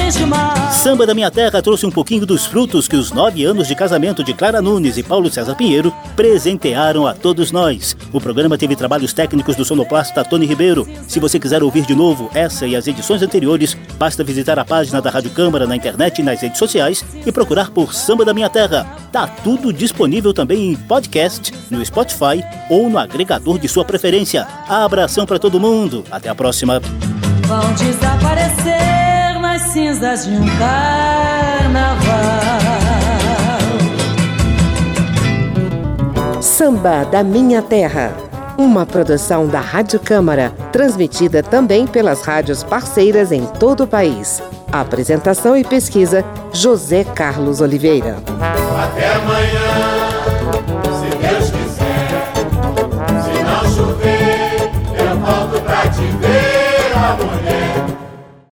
Samba 0.83 1.05
da 1.05 1.13
Minha 1.13 1.31
Terra 1.31 1.61
trouxe 1.61 1.85
um 1.85 1.91
pouquinho 1.91 2.25
dos 2.25 2.45
frutos 2.45 2.87
que 2.87 2.95
os 2.95 3.11
nove 3.11 3.45
anos 3.45 3.67
de 3.67 3.75
casamento 3.75 4.23
de 4.23 4.33
Clara 4.33 4.61
Nunes 4.61 4.97
e 4.97 5.03
Paulo 5.03 5.31
César 5.31 5.55
Pinheiro 5.55 5.93
presentearam 6.15 7.07
a 7.07 7.13
todos 7.13 7.51
nós. 7.51 7.95
O 8.11 8.19
programa 8.19 8.57
teve 8.57 8.75
trabalhos 8.75 9.13
técnicos 9.13 9.55
do 9.55 9.63
sonoplasta 9.63 10.25
Tony 10.25 10.45
Ribeiro. 10.45 10.85
Se 11.07 11.19
você 11.19 11.39
quiser 11.39 11.63
ouvir 11.63 11.85
de 11.85 11.95
novo 11.95 12.29
essa 12.33 12.67
e 12.67 12.75
as 12.75 12.85
edições 12.85 13.21
anteriores, 13.21 13.77
basta 13.97 14.23
visitar 14.23 14.59
a 14.59 14.65
página 14.65 15.01
da 15.01 15.09
Rádio 15.09 15.31
Câmara 15.31 15.65
na 15.65 15.75
internet 15.75 16.19
e 16.19 16.23
nas 16.23 16.41
redes 16.41 16.59
sociais 16.59 17.03
e 17.25 17.31
procurar 17.31 17.71
por 17.71 17.93
Samba 17.93 18.25
da 18.25 18.33
Minha 18.33 18.49
Terra. 18.49 18.85
Tá 19.11 19.25
tudo 19.25 19.71
disponível 19.71 20.33
também 20.33 20.71
em 20.71 20.75
podcast, 20.75 21.53
no 21.71 21.83
Spotify 21.85 22.43
ou 22.69 22.89
no 22.89 22.97
agregador 22.97 23.57
de 23.57 23.69
sua 23.69 23.85
preferência. 23.85 24.45
Abração 24.67 25.25
para 25.25 25.39
todo 25.39 25.59
mundo. 25.59 26.03
Até 26.11 26.29
a 26.29 26.35
próxima. 26.35 26.81
Vão 27.47 27.73
desaparecer 27.73 29.02
cinzas 29.73 30.25
de 30.25 30.31
um 30.33 30.45
carnaval. 30.59 32.03
Samba 36.39 37.03
da 37.05 37.23
Minha 37.23 37.63
Terra. 37.63 38.15
Uma 38.55 38.85
produção 38.85 39.47
da 39.47 39.59
Rádio 39.59 39.99
Câmara, 39.99 40.51
transmitida 40.71 41.41
também 41.41 41.87
pelas 41.87 42.21
rádios 42.21 42.63
parceiras 42.63 43.31
em 43.31 43.47
todo 43.47 43.85
o 43.85 43.87
país. 43.87 44.43
apresentação 44.71 45.57
e 45.57 45.63
pesquisa: 45.63 46.23
José 46.51 47.03
Carlos 47.03 47.59
Oliveira. 47.59 48.17
Até 48.77 49.15
amanhã. 49.15 49.62